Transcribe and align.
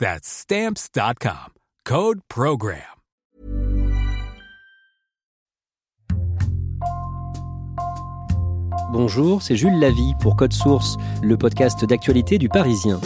That's 0.00 0.26
stamps.com. 0.26 1.52
Code 1.84 2.20
program. 2.26 2.80
Bonjour, 8.90 9.42
c'est 9.42 9.56
Jules 9.56 9.78
Lavie 9.78 10.14
pour 10.20 10.36
Code 10.36 10.54
Source, 10.54 10.96
le 11.22 11.36
podcast 11.36 11.84
d'actualité 11.84 12.38
du 12.38 12.48
Parisien. 12.48 12.98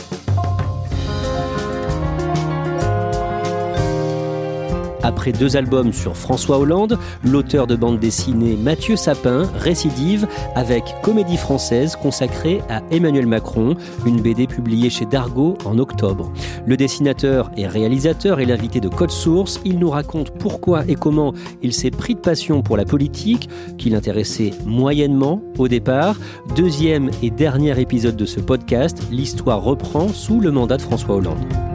Après 5.05 5.33
deux 5.33 5.59
albums 5.59 5.93
sur 5.93 6.17
François 6.17 6.59
Hollande, 6.59 6.99
l'auteur 7.23 7.67
de 7.67 7.77
bande 7.77 8.01
dessinée 8.01 8.57
Mathieu 8.57 8.97
Sapin 8.97 9.43
récidive 9.55 10.27
avec 10.55 10.83
Comédie 11.03 11.37
française 11.37 11.95
consacrée 11.95 12.63
à 12.71 12.81
Emmanuel 12.91 13.27
Macron, 13.27 13.75
une 14.07 14.23
BD 14.23 14.47
publiée 14.47 14.89
chez 14.89 15.05
Dargaud 15.05 15.59
en 15.67 15.79
octobre. 15.79 16.33
Le 16.65 16.79
dessinateur 16.79 17.51
et 17.59 17.67
réalisateur 17.67 18.41
est 18.41 18.47
l'invité 18.47 18.81
de 18.81 18.89
Code 18.89 19.11
Source. 19.11 19.61
Il 19.67 19.79
nous 19.79 19.91
raconte 19.91 20.31
pourquoi 20.39 20.87
et 20.89 20.95
comment 20.95 21.35
il 21.63 21.75
s'est 21.75 21.91
pris 21.91 22.15
de 22.15 22.21
passion 22.21 22.63
pour 22.63 22.79
la 22.79 22.87
politique, 22.87 23.51
qui 23.77 23.91
l'intéressait 23.91 24.53
moyennement 24.65 25.43
au 25.59 25.69
départ. 25.69 26.17
Deuxième 26.57 27.11
et 27.23 27.29
dernier 27.29 27.79
épisode 27.79 28.17
de 28.17 28.25
ce 28.25 28.41
podcast, 28.41 29.03
l'histoire 29.11 29.63
reprend 29.63 30.09
sous 30.09 30.41
le 30.41 30.51
mandat 30.51 30.79
de 30.79 30.83
François 30.83 31.17
Hollande. 31.17 31.74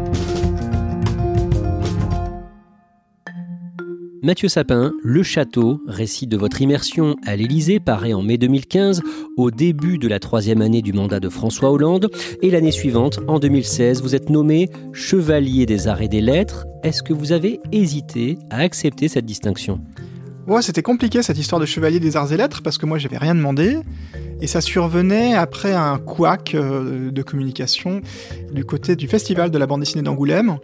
Mathieu 4.21 4.49
Sapin, 4.49 4.91
Le 5.01 5.23
Château, 5.23 5.81
récit 5.87 6.27
de 6.27 6.35
votre 6.35 6.61
immersion 6.61 7.15
à 7.25 7.37
l'Élysée, 7.37 7.79
paraît 7.79 8.11
en 8.11 8.21
mai 8.21 8.37
2015, 8.37 9.01
au 9.37 9.49
début 9.49 9.97
de 9.97 10.09
la 10.09 10.19
troisième 10.19 10.61
année 10.61 10.81
du 10.81 10.91
mandat 10.91 11.21
de 11.21 11.29
François 11.29 11.71
Hollande. 11.71 12.09
Et 12.41 12.51
l'année 12.51 12.73
suivante, 12.73 13.21
en 13.29 13.39
2016, 13.39 14.01
vous 14.01 14.15
êtes 14.15 14.29
nommé 14.29 14.69
Chevalier 14.91 15.65
des 15.65 15.87
Arts 15.87 16.01
et 16.01 16.09
des 16.09 16.19
Lettres. 16.19 16.67
Est-ce 16.83 17.01
que 17.01 17.13
vous 17.13 17.31
avez 17.31 17.61
hésité 17.71 18.37
à 18.49 18.57
accepter 18.57 19.07
cette 19.07 19.25
distinction? 19.25 19.79
Ouais, 20.47 20.61
c'était 20.61 20.81
compliqué 20.81 21.23
cette 21.23 21.37
histoire 21.37 21.61
de 21.61 21.65
Chevalier 21.65 22.01
des 22.01 22.17
Arts 22.17 22.33
et 22.33 22.37
Lettres 22.37 22.61
parce 22.61 22.77
que 22.77 22.85
moi 22.85 22.97
j'avais 22.97 23.19
rien 23.19 23.35
demandé. 23.35 23.77
Et 24.41 24.47
ça 24.47 24.61
survenait 24.61 25.35
après 25.35 25.73
un 25.73 25.97
couac 25.97 26.55
euh, 26.55 27.11
de 27.11 27.21
communication 27.21 28.01
du 28.51 28.65
côté 28.65 28.95
du 28.95 29.07
Festival 29.07 29.51
de 29.51 29.57
la 29.57 29.67
bande 29.67 29.81
dessinée 29.81 30.01
d'Angoulême 30.01 30.57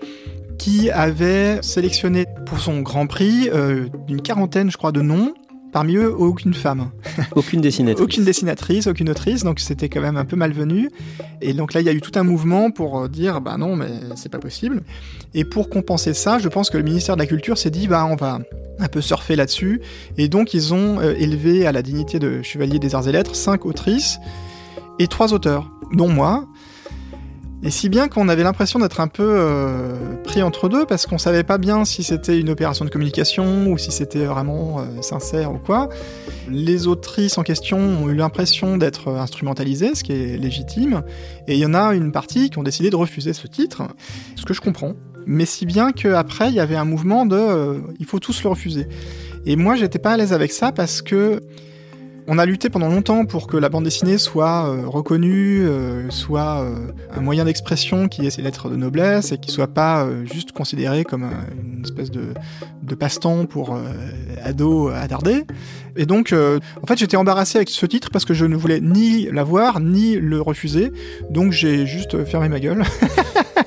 qui 0.57 0.89
avait 0.89 1.61
sélectionné 1.61 2.25
pour 2.45 2.59
son 2.59 2.81
grand 2.81 3.07
prix 3.07 3.49
euh, 3.53 3.87
une 4.07 4.21
quarantaine, 4.21 4.71
je 4.71 4.77
crois, 4.77 4.91
de 4.91 5.01
noms. 5.01 5.33
Parmi 5.71 5.97
eux, 5.97 6.15
aucune 6.15 6.53
femme. 6.53 6.91
Aucune 7.35 7.59
dessinatrice. 7.59 8.01
aucune 8.01 8.23
dessinatrice, 8.23 8.87
aucune 8.87 9.09
autrice, 9.09 9.43
donc 9.43 9.59
c'était 9.59 9.89
quand 9.89 9.99
même 9.99 10.15
un 10.15 10.23
peu 10.23 10.37
malvenu. 10.37 10.89
Et 11.41 11.53
donc 11.53 11.73
là, 11.73 11.81
il 11.81 11.85
y 11.85 11.89
a 11.89 11.91
eu 11.91 11.99
tout 11.99 12.13
un 12.15 12.23
mouvement 12.23 12.71
pour 12.71 12.97
euh, 12.97 13.07
dire, 13.09 13.41
bah 13.41 13.57
non, 13.57 13.75
mais 13.75 13.89
c'est 14.15 14.31
pas 14.31 14.39
possible. 14.39 14.83
Et 15.33 15.43
pour 15.43 15.69
compenser 15.69 16.13
ça, 16.13 16.39
je 16.39 16.47
pense 16.47 16.69
que 16.69 16.77
le 16.77 16.83
ministère 16.83 17.17
de 17.17 17.21
la 17.21 17.27
Culture 17.27 17.57
s'est 17.57 17.71
dit, 17.71 17.89
bah 17.89 18.07
on 18.09 18.15
va 18.15 18.39
un 18.79 18.87
peu 18.87 19.01
surfer 19.01 19.35
là-dessus. 19.35 19.81
Et 20.17 20.29
donc 20.29 20.53
ils 20.53 20.73
ont 20.73 21.01
euh, 21.01 21.13
élevé 21.17 21.67
à 21.67 21.73
la 21.73 21.81
dignité 21.81 22.19
de 22.19 22.41
chevalier 22.41 22.79
des 22.79 22.95
arts 22.95 23.09
et 23.09 23.11
lettres 23.11 23.35
cinq 23.35 23.65
autrices 23.65 24.19
et 24.97 25.07
trois 25.07 25.33
auteurs, 25.33 25.69
dont 25.91 26.07
moi. 26.09 26.45
Et 27.63 27.71
si 27.71 27.89
bien 27.89 28.07
qu'on 28.07 28.29
avait 28.29 28.43
l'impression 28.43 28.79
d'être 28.79 28.99
un 28.99 29.07
peu 29.07 29.23
euh, 29.25 29.95
pris 30.23 30.43
entre 30.43 30.69
deux, 30.69 30.85
parce 30.85 31.07
qu'on 31.07 31.17
savait 31.17 31.43
pas 31.43 31.57
bien 31.57 31.83
si 31.83 32.03
c'était 32.03 32.39
une 32.39 32.49
opération 32.49 32.85
de 32.85 32.89
communication 32.89 33.67
ou 33.67 33.77
si 33.77 33.91
c'était 33.91 34.25
vraiment 34.25 34.79
euh, 34.79 35.01
sincère 35.01 35.51
ou 35.51 35.57
quoi. 35.57 35.89
Les 36.49 36.85
autrices 36.87 37.37
en 37.37 37.43
question 37.43 37.77
ont 37.77 38.09
eu 38.09 38.15
l'impression 38.15 38.77
d'être 38.77 39.09
instrumentalisées, 39.09 39.95
ce 39.95 40.03
qui 40.03 40.11
est 40.11 40.37
légitime, 40.37 41.03
et 41.47 41.53
il 41.53 41.59
y 41.59 41.65
en 41.65 41.73
a 41.73 41.95
une 41.95 42.11
partie 42.11 42.49
qui 42.49 42.59
ont 42.59 42.63
décidé 42.63 42.89
de 42.89 42.95
refuser 42.95 43.33
ce 43.33 43.47
titre, 43.47 43.83
ce 44.35 44.45
que 44.45 44.53
je 44.53 44.61
comprends. 44.61 44.93
Mais 45.25 45.45
si 45.45 45.65
bien 45.65 45.91
qu'après, 45.91 46.49
il 46.49 46.55
y 46.55 46.59
avait 46.59 46.75
un 46.75 46.85
mouvement 46.85 47.25
de 47.25 47.35
euh, 47.35 47.79
il 47.99 48.05
faut 48.05 48.19
tous 48.19 48.43
le 48.43 48.49
refuser. 48.49 48.87
Et 49.47 49.55
moi, 49.55 49.75
j'étais 49.75 49.99
pas 49.99 50.11
à 50.11 50.17
l'aise 50.17 50.33
avec 50.33 50.51
ça 50.51 50.71
parce 50.71 51.01
que 51.01 51.41
on 52.27 52.37
a 52.37 52.45
lutté 52.45 52.69
pendant 52.69 52.89
longtemps 52.89 53.25
pour 53.25 53.47
que 53.47 53.57
la 53.57 53.69
bande 53.69 53.83
dessinée 53.83 54.17
soit 54.17 54.67
euh, 54.67 54.87
reconnue, 54.87 55.65
euh, 55.65 56.09
soit 56.09 56.61
euh, 56.61 56.91
un 57.15 57.21
moyen 57.21 57.45
d'expression 57.45 58.07
qui 58.07 58.25
ait 58.25 58.29
ses 58.29 58.41
lettres 58.41 58.69
de 58.69 58.75
noblesse 58.75 59.31
et 59.31 59.37
qui 59.37 59.51
soit 59.51 59.67
pas 59.67 60.07
juste 60.25 60.51
considéré 60.51 61.03
comme 61.03 61.23
une 61.23 61.83
espèce 61.83 62.09
de, 62.11 62.33
de 62.83 62.95
passe-temps 62.95 63.45
pour 63.45 63.77
ados 64.43 64.93
attardés. 64.93 65.45
Et 65.95 66.05
donc, 66.05 66.33
en 66.33 66.87
fait, 66.87 66.97
j'étais 66.97 67.17
embarrassé 67.17 67.57
avec 67.57 67.69
ce 67.69 67.85
titre 67.85 68.09
parce 68.11 68.25
que 68.25 68.33
je 68.33 68.45
ne 68.45 68.55
voulais 68.55 68.79
ni 68.81 69.29
l'avoir 69.31 69.79
ni 69.79 70.15
le 70.15 70.41
refuser. 70.41 70.91
Donc, 71.29 71.51
j'ai 71.51 71.85
juste 71.85 72.25
fermé 72.25 72.49
ma 72.49 72.59
gueule. 72.59 72.83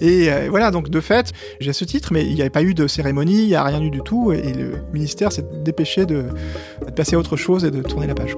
Et 0.00 0.30
euh, 0.30 0.46
voilà, 0.50 0.70
donc 0.70 0.90
de 0.90 1.00
fait, 1.00 1.32
j'ai 1.60 1.72
ce 1.72 1.84
titre, 1.84 2.12
mais 2.12 2.24
il 2.24 2.34
n'y 2.34 2.40
avait 2.40 2.50
pas 2.50 2.62
eu 2.62 2.74
de 2.74 2.86
cérémonie, 2.86 3.42
il 3.42 3.48
n'y 3.48 3.54
a 3.54 3.64
rien 3.64 3.82
eu 3.82 3.90
du 3.90 4.00
tout, 4.00 4.32
et 4.32 4.52
le 4.52 4.72
ministère 4.92 5.32
s'est 5.32 5.44
dépêché 5.64 6.06
de, 6.06 6.24
de, 6.86 6.90
passer 6.92 7.16
à 7.16 7.18
autre 7.18 7.36
chose 7.36 7.64
et 7.64 7.70
de 7.70 7.82
tourner 7.82 8.06
la 8.06 8.14
page. 8.14 8.34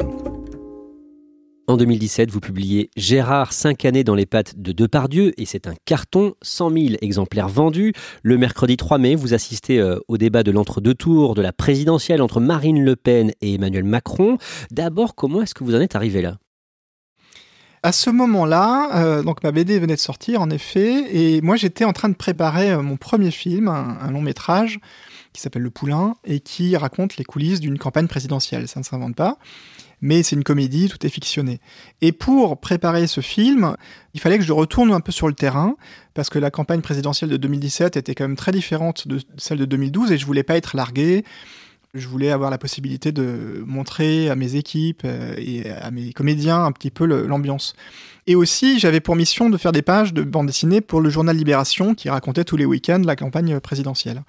En 1.71 1.77
2017, 1.77 2.33
vous 2.33 2.41
publiez 2.41 2.91
Gérard, 2.97 3.53
5 3.53 3.85
années 3.85 4.03
dans 4.03 4.17
les 4.17 4.27
pattes 4.27 4.59
de 4.59 4.73
Depardieu, 4.73 5.33
et 5.41 5.47
c'est 5.47 5.69
un 5.69 5.75
carton, 5.85 6.35
100 6.43 6.71
000 6.71 6.87
exemplaires 7.01 7.49
vendus. 7.49 7.93
Le 8.25 8.39
mercredi 8.39 8.77
3 8.77 8.99
mai, 8.99 9.15
vous 9.15 9.35
assistez 9.35 9.79
euh, 9.79 10.01
au 10.09 10.19
débat 10.19 10.43
de 10.43 10.51
l'entre-deux 10.51 10.95
tours 10.95 11.37
de 11.37 11.43
la 11.43 11.53
présidentielle 11.53 12.23
entre 12.23 12.41
Marine 12.41 12.83
Le 12.83 12.97
Pen 12.97 13.31
et 13.41 13.55
Emmanuel 13.55 13.85
Macron. 13.85 14.37
D'abord, 14.73 15.15
comment 15.15 15.43
est-ce 15.43 15.55
que 15.55 15.63
vous 15.63 15.77
en 15.77 15.81
êtes 15.81 15.95
arrivé 15.95 16.23
là? 16.23 16.39
À 17.83 17.93
ce 17.93 18.11
moment-là, 18.11 18.91
euh, 18.97 19.23
donc 19.23 19.43
ma 19.43 19.53
BD 19.53 19.79
venait 19.79 19.95
de 19.95 20.01
sortir 20.01 20.43
en 20.43 20.51
effet, 20.51 21.07
et 21.17 21.41
moi 21.41 21.57
j'étais 21.57 21.85
en 21.85 21.93
train 21.93 22.11
de 22.11 22.15
préparer 22.15 22.71
euh, 22.73 22.83
mon 22.83 22.97
premier 22.97 23.31
film, 23.31 23.69
un, 23.69 24.11
long 24.11 24.21
métrage 24.21 24.81
qui 25.33 25.41
s'appelle 25.41 25.63
Le 25.63 25.71
Poulain 25.71 26.17
et 26.25 26.41
qui 26.41 26.77
raconte 26.77 27.17
les 27.17 27.25
coulisses 27.25 27.61
d'une 27.61 27.79
campagne 27.79 28.09
présidentielle. 28.09 28.69
Ça 28.69 28.81
ne 28.81 28.85
s'invente 28.85 29.17
pas, 29.17 29.39
mais 30.03 30.23
c'est 30.23 30.37
une 30.37 30.45
comédie, 30.45 30.89
tout 30.89 31.07
est 31.07 31.11
fictionné. 31.11 31.61
Et 32.03 32.13
pour 32.13 32.61
préparer 32.61 33.07
ce 33.07 33.23
film, 33.23 33.77
il 34.13 34.21
fallait 34.21 34.39
que 34.39 34.45
je 34.45 34.53
retourne 34.53 34.93
un 34.93 35.01
peu 35.01 35.13
sur 35.13 35.29
le 35.29 35.35
terrain 35.35 35.77
parce 36.13 36.29
que 36.29 36.39
la 36.39 36.51
campagne 36.51 36.83
présidentielle 36.83 37.31
de 37.31 37.37
2017 37.39 37.97
était 37.97 38.15
quand 38.15 38.25
même 38.25 38.37
très 38.37 38.53
différente 38.53 39.09
de 39.09 39.21
celle 39.39 39.59
de 39.59 39.65
2012 39.65 40.13
et 40.13 40.19
je 40.19 40.27
voulais 40.27 40.43
pas 40.43 40.57
être 40.57 40.77
largué. 40.77 41.25
Je 41.95 42.07
voulais 42.07 42.31
avoir 42.31 42.51
la 42.51 42.59
possibilité 42.59 43.11
de 43.11 43.65
montrer 43.67 44.31
à 44.31 44.37
mes 44.37 44.55
équipes 44.55 45.03
euh, 45.05 45.35
et 45.39 45.69
à 45.71 45.91
mes 45.91 46.13
comédiens 46.13 46.65
un 46.65 46.71
petit 46.71 46.91
peu 46.91 47.05
l'ambiance. 47.05 47.75
Et 48.29 48.37
aussi, 48.37 48.79
j'avais 48.79 49.01
pour 49.01 49.17
mission 49.17 49.51
de 49.51 49.57
faire 49.57 49.73
des 49.73 49.83
pages 49.83 50.15
de 50.15 50.23
bande 50.23 50.47
dessinée 50.47 50.81
pour 50.81 51.01
le 51.01 51.11
journal 51.11 51.37
Libération 51.37 51.95
qui 51.95 52.09
racontait 52.09 52.45
tous 52.45 52.57
les 52.57 52.65
week-ends 52.65 53.03
la 53.05 53.17
campagne 53.17 53.59
présidentielle. 53.59 54.23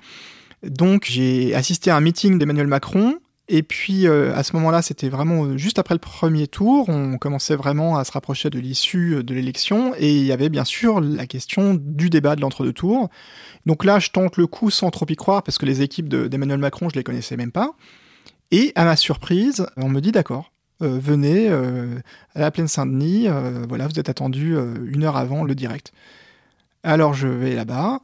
Donc 0.64 1.06
j'ai 1.08 1.54
assisté 1.56 1.92
à 1.92 1.96
un 1.96 2.02
meeting 2.02 2.40
d'Emmanuel 2.40 2.68
Macron 2.68 3.20
et 3.54 3.64
puis 3.64 4.08
euh, 4.08 4.34
à 4.34 4.44
ce 4.44 4.56
moment-là, 4.56 4.82
c'était 4.82 5.10
vraiment 5.10 5.44
euh, 5.44 5.58
juste 5.58 5.78
après 5.78 5.94
le 5.94 6.00
premier 6.00 6.48
tour, 6.48 6.88
on 6.88 7.18
commençait 7.18 7.58
vraiment 7.58 7.98
à 7.98 8.06
se 8.06 8.14
rapprocher 8.14 8.50
de 8.50 8.58
l'issue 8.58 9.16
euh, 9.16 9.24
de 9.24 9.34
l'élection, 9.34 9.94
et 9.98 10.10
il 10.10 10.24
y 10.24 10.32
avait 10.32 10.48
bien 10.48 10.64
sûr 10.64 11.02
la 11.02 11.28
question 11.28 11.74
du 11.74 12.10
débat 12.10 12.38
de 12.38 12.42
l'entre-deux 12.42 12.72
tours. 12.72 13.10
Donc 13.66 13.84
là, 13.84 14.00
je 14.00 14.10
tente 14.10 14.38
le 14.38 14.48
coup 14.48 14.72
sans 14.72 14.90
trop 14.90 15.06
y 15.10 15.18
croire, 15.18 15.44
parce 15.44 15.58
que 15.58 15.66
les 15.66 15.82
équipes 15.82 16.08
d'Emmanuel 16.08 16.60
Macron, 16.60 16.88
je 16.88 16.96
les 16.96 17.04
connaissais 17.04 17.36
même 17.36 17.52
pas. 17.52 17.74
Et 18.52 18.72
à 18.76 18.86
ma 18.86 18.96
surprise, 18.96 19.68
on 19.76 19.90
me 19.90 20.00
dit 20.00 20.14
d'accord, 20.14 20.54
venez 20.80 21.50
à 21.50 22.40
la 22.40 22.52
plaine 22.52 22.68
Saint-Denis, 22.68 23.28
voilà, 23.68 23.88
vous 23.88 24.00
êtes 24.00 24.10
attendu 24.10 24.56
une 24.86 25.04
heure 25.04 25.16
avant 25.16 25.44
le 25.44 25.56
direct. 25.56 25.94
Alors 26.84 27.14
je 27.14 27.28
vais 27.28 27.54
là-bas, 27.54 28.00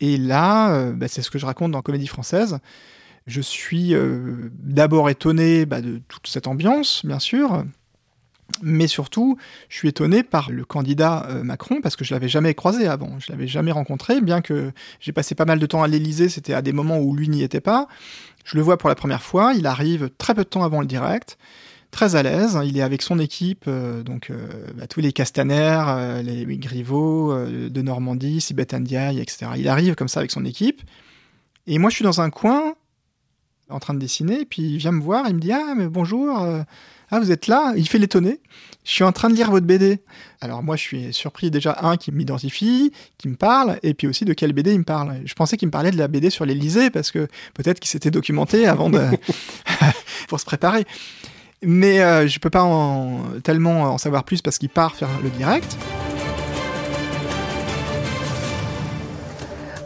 et 0.00 0.16
là, 0.16 0.90
bah, 0.92 1.08
c'est 1.08 1.22
ce 1.22 1.30
que 1.30 1.38
je 1.38 1.46
raconte 1.46 1.72
dans 1.72 1.82
Comédie 1.82 2.08
française. 2.08 2.58
Je 3.26 3.40
suis 3.40 3.92
euh, 3.92 4.50
d'abord 4.52 5.10
étonné 5.10 5.66
bah, 5.66 5.80
de 5.80 6.00
toute 6.08 6.28
cette 6.28 6.46
ambiance, 6.46 7.04
bien 7.04 7.18
sûr, 7.18 7.64
mais 8.62 8.86
surtout, 8.86 9.36
je 9.68 9.76
suis 9.76 9.88
étonné 9.88 10.22
par 10.22 10.50
le 10.50 10.64
candidat 10.64 11.26
euh, 11.28 11.42
Macron 11.42 11.80
parce 11.82 11.96
que 11.96 12.04
je 12.04 12.14
l'avais 12.14 12.28
jamais 12.28 12.54
croisé 12.54 12.86
avant, 12.86 13.18
je 13.18 13.32
l'avais 13.32 13.48
jamais 13.48 13.72
rencontré, 13.72 14.20
bien 14.20 14.42
que 14.42 14.70
j'ai 15.00 15.10
passé 15.10 15.34
pas 15.34 15.44
mal 15.44 15.58
de 15.58 15.66
temps 15.66 15.82
à 15.82 15.88
l'Élysée, 15.88 16.28
c'était 16.28 16.54
à 16.54 16.62
des 16.62 16.72
moments 16.72 17.00
où 17.00 17.16
lui 17.16 17.28
n'y 17.28 17.42
était 17.42 17.60
pas. 17.60 17.88
Je 18.44 18.56
le 18.56 18.62
vois 18.62 18.78
pour 18.78 18.88
la 18.88 18.94
première 18.94 19.24
fois, 19.24 19.54
il 19.54 19.66
arrive 19.66 20.08
très 20.18 20.32
peu 20.32 20.44
de 20.44 20.48
temps 20.48 20.62
avant 20.62 20.80
le 20.80 20.86
direct, 20.86 21.36
très 21.90 22.14
à 22.14 22.22
l'aise, 22.22 22.56
il 22.64 22.78
est 22.78 22.82
avec 22.82 23.02
son 23.02 23.18
équipe, 23.18 23.64
euh, 23.66 24.04
donc 24.04 24.30
bah, 24.76 24.86
tous 24.86 25.00
les 25.00 25.12
Castaner, 25.12 26.22
les 26.22 26.58
Griveaux 26.58 27.34
de 27.44 27.82
Normandie, 27.82 28.40
Sibeth 28.40 28.72
Ndiaye, 28.72 29.18
etc. 29.18 29.50
Il 29.56 29.66
arrive 29.66 29.96
comme 29.96 30.06
ça 30.06 30.20
avec 30.20 30.30
son 30.30 30.44
équipe, 30.44 30.82
et 31.66 31.78
moi 31.78 31.90
je 31.90 31.96
suis 31.96 32.04
dans 32.04 32.20
un 32.20 32.30
coin 32.30 32.76
en 33.68 33.78
train 33.78 33.94
de 33.94 33.98
dessiner, 33.98 34.44
puis 34.44 34.62
il 34.62 34.76
vient 34.78 34.92
me 34.92 35.02
voir, 35.02 35.24
il 35.28 35.34
me 35.34 35.40
dit 35.40 35.52
Ah, 35.52 35.74
mais 35.76 35.88
bonjour, 35.88 36.42
euh, 36.42 36.62
ah, 37.10 37.20
vous 37.20 37.30
êtes 37.30 37.46
là 37.46 37.72
Il 37.76 37.88
fait 37.88 37.98
l'étonner. 37.98 38.40
Je 38.84 38.92
suis 38.92 39.04
en 39.04 39.10
train 39.10 39.28
de 39.28 39.34
lire 39.34 39.50
votre 39.50 39.66
BD. 39.66 40.00
Alors 40.40 40.62
moi, 40.62 40.76
je 40.76 40.82
suis 40.82 41.12
surpris 41.12 41.50
déjà, 41.50 41.76
un, 41.82 41.96
qui 41.96 42.12
m'identifie, 42.12 42.92
qui 43.18 43.28
me 43.28 43.34
parle, 43.34 43.78
et 43.82 43.94
puis 43.94 44.06
aussi 44.06 44.24
de 44.24 44.32
quelle 44.32 44.52
BD 44.52 44.72
il 44.72 44.78
me 44.78 44.84
parle. 44.84 45.20
Je 45.24 45.34
pensais 45.34 45.56
qu'il 45.56 45.66
me 45.66 45.72
parlait 45.72 45.90
de 45.90 45.98
la 45.98 46.06
BD 46.06 46.30
sur 46.30 46.46
l'Elysée, 46.46 46.90
parce 46.90 47.10
que 47.10 47.26
peut-être 47.54 47.80
qu'il 47.80 47.90
s'était 47.90 48.12
documenté 48.12 48.66
avant 48.66 48.90
de. 48.90 49.00
pour 50.28 50.40
se 50.40 50.44
préparer. 50.44 50.84
Mais 51.62 52.00
euh, 52.00 52.28
je 52.28 52.38
peux 52.38 52.50
pas 52.50 52.62
en... 52.62 53.40
tellement 53.42 53.82
en 53.94 53.98
savoir 53.98 54.24
plus 54.24 54.42
parce 54.42 54.58
qu'il 54.58 54.68
part 54.68 54.94
faire 54.94 55.08
le 55.22 55.30
direct. 55.30 55.76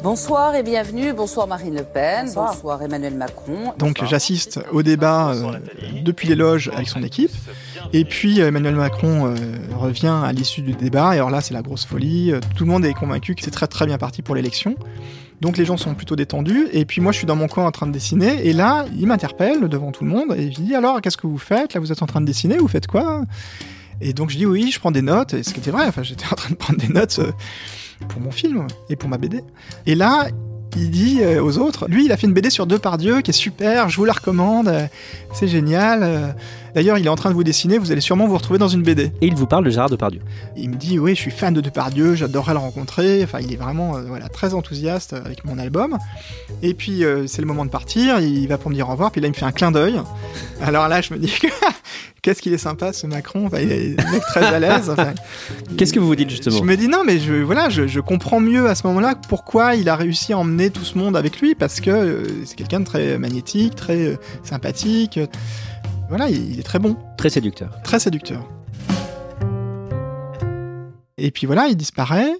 Bonsoir 0.02 0.54
et 0.54 0.62
bienvenue. 0.62 1.12
Bonsoir 1.12 1.46
Marine 1.46 1.74
Le 1.74 1.84
Pen. 1.84 2.30
Bonsoir, 2.34 2.82
Emmanuel 2.82 3.14
Macron. 3.14 3.74
Donc 3.78 4.02
j'assiste 4.06 4.58
au 4.72 4.82
débat 4.82 5.32
euh, 5.32 5.58
depuis 6.02 6.26
les 6.26 6.34
loges 6.34 6.70
avec 6.74 6.88
son 6.88 7.02
équipe. 7.02 7.30
Et 7.92 8.06
puis 8.06 8.40
Emmanuel 8.40 8.76
Macron 8.76 9.26
euh, 9.26 9.34
revient 9.76 10.18
à 10.24 10.32
l'issue 10.32 10.62
du 10.62 10.72
débat. 10.72 11.14
Et 11.14 11.18
alors 11.18 11.28
là, 11.28 11.42
c'est 11.42 11.52
la 11.52 11.60
grosse 11.60 11.84
folie. 11.84 12.32
Euh, 12.32 12.40
tout 12.56 12.64
le 12.64 12.70
monde 12.70 12.86
est 12.86 12.94
convaincu 12.94 13.34
que 13.34 13.42
c'est 13.42 13.50
très 13.50 13.66
très 13.66 13.84
bien 13.84 13.98
parti 13.98 14.22
pour 14.22 14.34
l'élection. 14.34 14.74
Donc 15.42 15.58
les 15.58 15.66
gens 15.66 15.76
sont 15.76 15.94
plutôt 15.94 16.16
détendus. 16.16 16.68
Et 16.72 16.86
puis 16.86 17.02
moi, 17.02 17.12
je 17.12 17.18
suis 17.18 17.26
dans 17.26 17.36
mon 17.36 17.48
coin 17.48 17.66
en 17.66 17.70
train 17.70 17.86
de 17.86 17.92
dessiner. 17.92 18.46
Et 18.46 18.54
là, 18.54 18.86
il 18.96 19.06
m'interpelle 19.06 19.68
devant 19.68 19.92
tout 19.92 20.04
le 20.04 20.10
monde. 20.10 20.34
Et 20.34 20.44
il 20.44 20.54
dit 20.54 20.74
alors, 20.74 21.02
qu'est-ce 21.02 21.18
que 21.18 21.26
vous 21.26 21.38
faites? 21.38 21.74
Là, 21.74 21.80
vous 21.80 21.92
êtes 21.92 22.02
en 22.02 22.06
train 22.06 22.22
de 22.22 22.26
dessiner 22.26 22.56
Vous 22.56 22.68
faites 22.68 22.86
quoi? 22.86 23.22
Et 24.00 24.14
donc 24.14 24.30
je 24.30 24.38
dis 24.38 24.46
oui, 24.46 24.70
je 24.70 24.80
prends 24.80 24.92
des 24.92 25.02
notes. 25.02 25.34
Et 25.34 25.42
ce 25.42 25.52
qui 25.52 25.60
était 25.60 25.70
vrai. 25.70 25.86
Enfin, 25.86 26.02
j'étais 26.02 26.24
en 26.32 26.36
train 26.36 26.50
de 26.50 26.56
prendre 26.56 26.78
des 26.78 26.88
notes 26.88 27.20
pour 28.08 28.20
mon 28.20 28.30
film 28.30 28.66
et 28.88 28.96
pour 28.96 29.08
ma 29.08 29.18
BD. 29.18 29.42
Et 29.86 29.94
là, 29.94 30.28
il 30.76 30.90
dit 30.90 31.18
euh, 31.22 31.42
aux 31.42 31.58
autres, 31.58 31.86
lui, 31.88 32.04
il 32.04 32.12
a 32.12 32.16
fait 32.16 32.26
une 32.26 32.32
BD 32.32 32.50
sur 32.50 32.66
deux 32.66 32.78
par 32.78 32.98
Dieu 32.98 33.20
qui 33.22 33.30
est 33.30 33.34
super, 33.34 33.88
je 33.88 33.96
vous 33.96 34.04
la 34.04 34.12
recommande, 34.12 34.68
euh, 34.68 34.86
c'est 35.32 35.48
génial. 35.48 36.02
Euh. 36.02 36.28
D'ailleurs, 36.74 36.98
il 36.98 37.06
est 37.06 37.10
en 37.10 37.16
train 37.16 37.30
de 37.30 37.34
vous 37.34 37.42
dessiner, 37.42 37.78
vous 37.78 37.90
allez 37.90 38.00
sûrement 38.00 38.28
vous 38.28 38.36
retrouver 38.36 38.60
dans 38.60 38.68
une 38.68 38.82
BD. 38.82 39.10
Et 39.20 39.26
il 39.26 39.34
vous 39.34 39.46
parle 39.46 39.64
de 39.64 39.70
Gérard 39.70 39.90
Depardieu. 39.90 40.20
Il 40.56 40.70
me 40.70 40.76
dit, 40.76 41.00
oui, 41.00 41.16
je 41.16 41.20
suis 41.20 41.32
fan 41.32 41.52
de 41.52 41.60
Depardieu, 41.60 42.14
j'adorerais 42.14 42.52
le 42.52 42.60
rencontrer. 42.60 43.24
Enfin, 43.24 43.40
il 43.40 43.52
est 43.52 43.56
vraiment 43.56 44.00
voilà, 44.06 44.28
très 44.28 44.54
enthousiaste 44.54 45.14
avec 45.14 45.44
mon 45.44 45.58
album. 45.58 45.98
Et 46.62 46.74
puis, 46.74 47.02
c'est 47.26 47.42
le 47.42 47.48
moment 47.48 47.64
de 47.64 47.70
partir, 47.70 48.20
il 48.20 48.46
va 48.46 48.56
pour 48.56 48.70
me 48.70 48.76
dire 48.76 48.88
au 48.88 48.92
revoir, 48.92 49.10
puis 49.10 49.20
là, 49.20 49.26
il 49.26 49.30
me 49.32 49.36
fait 49.36 49.44
un 49.46 49.50
clin 49.50 49.72
d'œil. 49.72 50.00
Alors 50.62 50.86
là, 50.86 51.00
je 51.00 51.12
me 51.12 51.18
dis, 51.18 51.34
qu'est-ce 52.22 52.42
qu'il 52.42 52.52
est 52.52 52.58
sympa 52.58 52.92
ce 52.92 53.06
Macron, 53.06 53.46
enfin, 53.46 53.58
il 53.60 53.72
est 53.72 54.10
mec 54.10 54.22
très 54.22 54.44
à 54.44 54.58
l'aise. 54.58 54.94
qu'est-ce 55.76 55.92
que 55.92 55.98
vous 55.98 56.06
vous 56.06 56.16
dites 56.16 56.30
justement 56.30 56.58
Je 56.58 56.62
me 56.62 56.76
dis 56.76 56.88
non, 56.88 57.02
mais 57.04 57.18
je, 57.18 57.34
voilà, 57.34 57.68
je, 57.68 58.00
comprends 58.00 58.40
mieux 58.40 58.68
à 58.68 58.74
ce 58.74 58.86
moment-là 58.88 59.14
pourquoi 59.28 59.74
il 59.74 59.88
a 59.88 59.96
réussi 59.96 60.32
à 60.32 60.38
emmener 60.38 60.70
tout 60.70 60.84
ce 60.84 60.98
monde 60.98 61.16
avec 61.16 61.40
lui, 61.40 61.54
parce 61.54 61.80
que 61.80 61.90
euh, 61.90 62.24
c'est 62.44 62.56
quelqu'un 62.56 62.80
de 62.80 62.84
très 62.84 63.18
magnétique, 63.18 63.74
très 63.74 63.98
euh, 63.98 64.16
sympathique. 64.42 65.18
Voilà, 66.08 66.28
il, 66.28 66.58
est 66.58 66.64
très 66.64 66.78
bon. 66.78 66.96
Très 67.16 67.30
séducteur. 67.30 67.70
Très 67.84 68.00
séducteur. 68.00 68.48
Et 71.18 71.30
puis 71.30 71.46
voilà, 71.46 71.68
il 71.68 71.76
disparaît. 71.76 72.32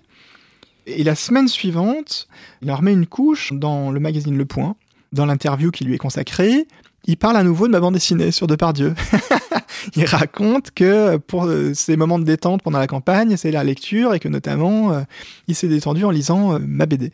Et 0.86 1.04
la 1.04 1.14
semaine 1.14 1.46
suivante, 1.46 2.26
il 2.62 2.68
leur 2.68 2.82
met 2.82 2.92
une 2.92 3.06
couche 3.06 3.52
dans 3.52 3.92
le 3.92 4.00
magazine 4.00 4.36
Le 4.36 4.44
Point, 4.44 4.74
dans 5.12 5.26
l'interview 5.26 5.70
qui 5.70 5.84
lui 5.84 5.94
est 5.94 5.98
consacrée 5.98 6.66
il 7.05 7.17
parle 7.17 7.37
à 7.37 7.43
nouveau 7.43 7.67
de 7.67 7.73
ma 7.73 7.81
bande 7.81 7.94
dessinée 7.94 8.31
sur 8.31 8.47
Depardieu. 8.47 8.94
il 9.97 10.05
raconte 10.05 10.70
que 10.70 11.17
pour 11.17 11.50
ses 11.75 11.97
moments 11.97 12.19
de 12.19 12.25
détente 12.25 12.62
pendant 12.62 12.79
la 12.79 12.87
campagne, 12.87 13.37
c'est 13.37 13.50
la 13.50 13.64
lecture 13.64 14.14
et 14.14 14.20
que 14.20 14.29
notamment 14.29 14.93
euh, 14.93 15.00
il 15.49 15.55
s'est 15.55 15.69
détendu 15.69 16.05
en 16.05 16.11
lisant 16.11 16.55
euh, 16.55 16.58
ma 16.61 16.87
BD. 16.87 17.12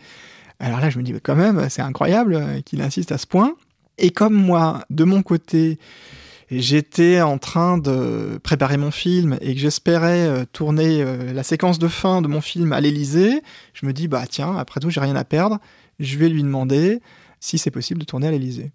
Alors 0.58 0.80
là, 0.80 0.90
je 0.90 0.98
me 0.98 1.04
dis 1.04 1.14
quand 1.22 1.36
même, 1.36 1.68
c'est 1.68 1.82
incroyable 1.82 2.34
euh, 2.34 2.60
qu'il 2.62 2.80
insiste 2.80 3.12
à 3.12 3.18
ce 3.18 3.26
point. 3.26 3.54
Et 3.98 4.10
comme 4.10 4.34
moi, 4.34 4.84
de 4.90 5.04
mon 5.04 5.22
côté, 5.22 5.78
j'étais 6.50 7.20
en 7.20 7.38
train 7.38 7.78
de 7.78 8.38
préparer 8.42 8.76
mon 8.76 8.90
film 8.90 9.38
et 9.40 9.54
que 9.54 9.60
j'espérais 9.60 10.44
tourner 10.52 11.02
la 11.32 11.42
séquence 11.42 11.78
de 11.78 11.88
fin 11.88 12.20
de 12.20 12.28
mon 12.28 12.42
film 12.42 12.74
à 12.74 12.80
l'Elysée, 12.82 13.40
je 13.72 13.86
me 13.86 13.94
dis 13.94 14.06
bah 14.06 14.24
tiens, 14.28 14.54
après 14.54 14.80
tout, 14.80 14.90
j'ai 14.90 15.00
rien 15.00 15.16
à 15.16 15.24
perdre, 15.24 15.60
je 15.98 16.18
vais 16.18 16.28
lui 16.28 16.42
demander 16.42 17.00
si 17.40 17.56
c'est 17.56 17.70
possible 17.70 18.00
de 18.00 18.04
tourner 18.04 18.28
à 18.28 18.30
l'Elysée. 18.32 18.70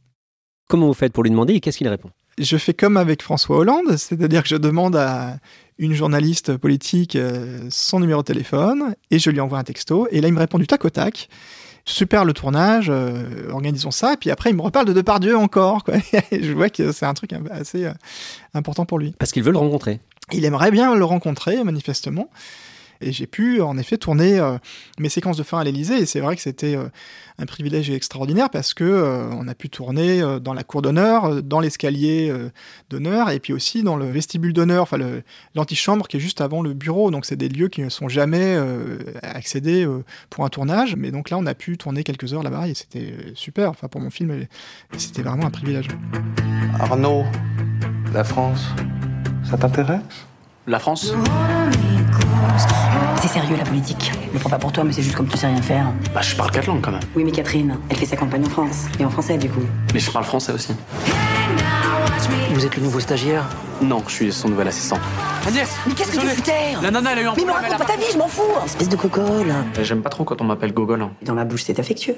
Comment 0.72 0.88
vous 0.88 0.94
faites 0.94 1.12
pour 1.12 1.24
lui 1.24 1.30
demander 1.30 1.56
et 1.56 1.60
qu'est-ce 1.60 1.78
qu'il 1.78 1.90
répond? 1.90 2.12
Je 2.38 2.56
fais 2.56 2.74
comme 2.74 2.96
avec 2.96 3.22
François 3.22 3.58
Hollande, 3.58 3.98
c'est-à-dire 3.98 4.42
que 4.42 4.48
je 4.48 4.56
demande 4.56 4.96
à 4.96 5.36
une 5.78 5.92
journaliste 5.92 6.56
politique 6.56 7.18
euh, 7.18 7.68
son 7.70 8.00
numéro 8.00 8.22
de 8.22 8.26
téléphone 8.26 8.96
et 9.10 9.20
je 9.20 9.30
lui 9.32 9.42
envoie 9.42 9.60
un 9.60 9.66
texto 9.66 10.08
et 10.12 10.22
là 10.22 10.30
il 10.30 10.34
me 10.34 10.40
répond 10.40 10.60
du 10.60 10.68
tac 10.68 10.86
au 10.86 10.90
tac. 10.90 11.28
Super 11.84 12.24
le 12.24 12.32
tournage, 12.32 12.88
euh, 12.90 13.50
organisons 13.50 13.92
ça. 13.92 14.14
Et 14.14 14.16
puis 14.16 14.32
après, 14.32 14.52
il 14.52 14.56
me 14.56 14.62
reparle 14.62 14.86
de 14.86 14.94
Depardieu 14.94 15.36
encore. 15.36 15.84
je 16.32 16.54
vois 16.54 16.70
que 16.70 16.94
c'est 16.94 17.06
un 17.06 17.16
truc 17.16 17.34
assez 17.50 17.84
euh, 17.84 17.92
important 18.54 18.86
pour 18.86 18.98
lui. 18.98 19.14
Parce 19.20 19.34
qu'il 19.34 19.44
veut 19.44 19.52
le 19.52 19.58
rencontrer. 19.58 20.00
Il 20.32 20.46
aimerait 20.46 20.72
bien 20.72 20.96
le 20.96 21.04
rencontrer, 21.04 21.62
manifestement. 21.66 22.30
Et 23.02 23.12
j'ai 23.12 23.28
pu 23.28 23.62
en 23.62 23.78
effet 23.78 23.98
tourner 23.98 24.40
euh, 24.40 24.58
mes 25.00 25.10
séquences 25.10 25.38
de 25.38 25.44
fin 25.44 25.60
à 25.60 25.64
l'Elysée. 25.64 26.00
Et 26.00 26.06
c'est 26.06 26.20
vrai 26.20 26.36
que 26.36 26.42
c'était 26.42 26.76
euh, 26.76 26.86
un 27.40 27.46
privilège 27.46 27.90
extraordinaire 27.90 28.50
parce 28.50 28.74
que 28.74 28.84
euh, 28.84 29.30
on 29.32 29.48
a 29.48 29.56
pu 29.56 29.70
tourner 29.70 30.22
dans 30.42 30.54
la 30.54 30.64
cour 30.64 30.82
d'honneur, 30.82 31.42
dans 31.42 31.60
l'escalier 31.60 32.34
d'honneur, 32.90 33.30
et 33.30 33.40
puis 33.40 33.54
aussi 33.54 33.84
dans 33.84 33.96
le 33.96 34.06
vestibule 34.06 34.54
d'honneur, 34.54 34.84
enfin 34.84 34.98
l'antichambre 35.56 36.08
qui 36.08 36.18
est 36.18 36.20
juste 36.20 36.42
avant 36.42 36.62
le 36.62 36.74
bureau. 36.74 37.12
Donc 37.12 37.26
c'est 37.26 37.36
des 37.36 37.50
lieux 37.50 37.68
qui 37.68 37.82
ne 37.82 37.90
sont 37.90 38.10
jamais 38.10 38.58
accédés 39.24 39.88
pour 40.30 40.46
un 40.46 40.50
tournage. 40.50 40.96
Mais 40.96 41.12
donc 41.12 41.30
là, 41.30 41.38
on 41.38 41.46
a 41.46 41.54
pu 41.54 41.78
tourner 41.78 42.04
quelques 42.04 42.34
heures 42.34 42.44
là-bas 42.44 42.68
et 42.68 42.74
c'était 42.74 43.14
super. 43.34 43.70
Enfin 43.70 43.88
pour 43.88 44.02
mon 44.02 44.10
film, 44.10 44.46
c'était 44.98 45.24
vraiment 45.24 45.46
un 45.46 45.52
privilège. 45.52 45.88
Arnaud, 46.80 47.24
la 48.14 48.24
France, 48.24 48.68
ça 49.44 49.58
t'intéresse? 49.58 50.02
La 50.68 50.80
France? 50.80 51.14
C'est 53.22 53.28
sérieux 53.28 53.56
la 53.58 53.64
politique. 53.64 54.12
Je 54.30 54.34
le 54.34 54.40
prends 54.40 54.50
pas 54.50 54.60
pour 54.60 54.72
toi, 54.72 54.84
mais 54.84 54.94
c'est 54.94 55.02
juste 55.02 55.16
comme 55.16 55.28
tu 55.28 55.38
sais 55.38 55.48
rien 55.48 55.62
faire. 55.62 55.88
Bah, 56.14 56.22
je 56.22 56.36
parle 56.36 56.52
quatre 56.52 56.68
langues 56.68 56.82
quand 56.82 56.92
même. 56.92 57.02
Oui, 57.16 57.24
mais 57.24 57.32
Catherine, 57.32 57.78
elle 57.90 57.98
fait 57.98 58.06
sa 58.06 58.16
campagne 58.16 58.46
en 58.46 58.50
France. 58.50 58.86
Et 59.00 59.06
en 59.06 59.10
français, 59.10 59.38
du 59.38 59.50
coup. 59.50 59.62
Mais 59.94 60.00
je 60.00 60.12
parle 60.12 60.26
français 60.26 60.54
aussi. 60.54 60.74
Vous 62.54 62.66
êtes 62.66 62.76
le 62.76 62.84
nouveau 62.84 63.00
stagiaire? 63.00 63.46
Non, 63.82 64.04
je 64.08 64.14
suis 64.14 64.32
son 64.32 64.50
nouvel 64.50 64.68
assistant. 64.68 64.98
Agnès 65.48 65.70
Mais 65.88 65.94
qu'est-ce 65.94 66.12
que 66.12 66.20
tu 66.20 66.28
fous 66.28 66.44
La 66.82 66.92
nana, 66.92 67.14
elle 67.14 67.20
a 67.20 67.22
eu 67.22 67.26
un 67.26 67.34
Mais 67.36 67.46
me 67.46 67.52
raconte 67.52 67.78
pas 67.78 67.86
ta 67.86 67.96
vie, 67.96 68.04
je 68.12 68.18
m'en 68.18 68.28
fous 68.28 68.44
Espèce 68.66 68.90
de 68.90 68.96
cocole 68.96 69.54
J'aime 69.82 70.02
pas 70.02 70.10
trop 70.10 70.24
quand 70.24 70.40
on 70.42 70.44
m'appelle 70.44 70.74
Gogol. 70.74 71.08
Dans 71.24 71.34
la 71.34 71.46
bouche, 71.46 71.64
c'est 71.64 71.80
affectueux. 71.80 72.18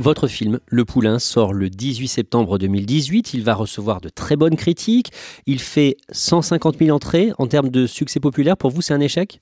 Votre 0.00 0.28
film, 0.28 0.60
Le 0.64 0.86
Poulain, 0.86 1.18
sort 1.18 1.52
le 1.52 1.68
18 1.68 2.08
septembre 2.08 2.56
2018. 2.56 3.34
Il 3.34 3.44
va 3.44 3.52
recevoir 3.52 4.00
de 4.00 4.08
très 4.08 4.34
bonnes 4.34 4.56
critiques. 4.56 5.12
Il 5.44 5.60
fait 5.60 5.98
150 6.10 6.78
000 6.78 6.96
entrées. 6.96 7.32
En 7.36 7.46
termes 7.46 7.68
de 7.68 7.86
succès 7.86 8.18
populaire, 8.18 8.56
pour 8.56 8.70
vous, 8.70 8.80
c'est 8.80 8.94
un 8.94 9.00
échec? 9.00 9.40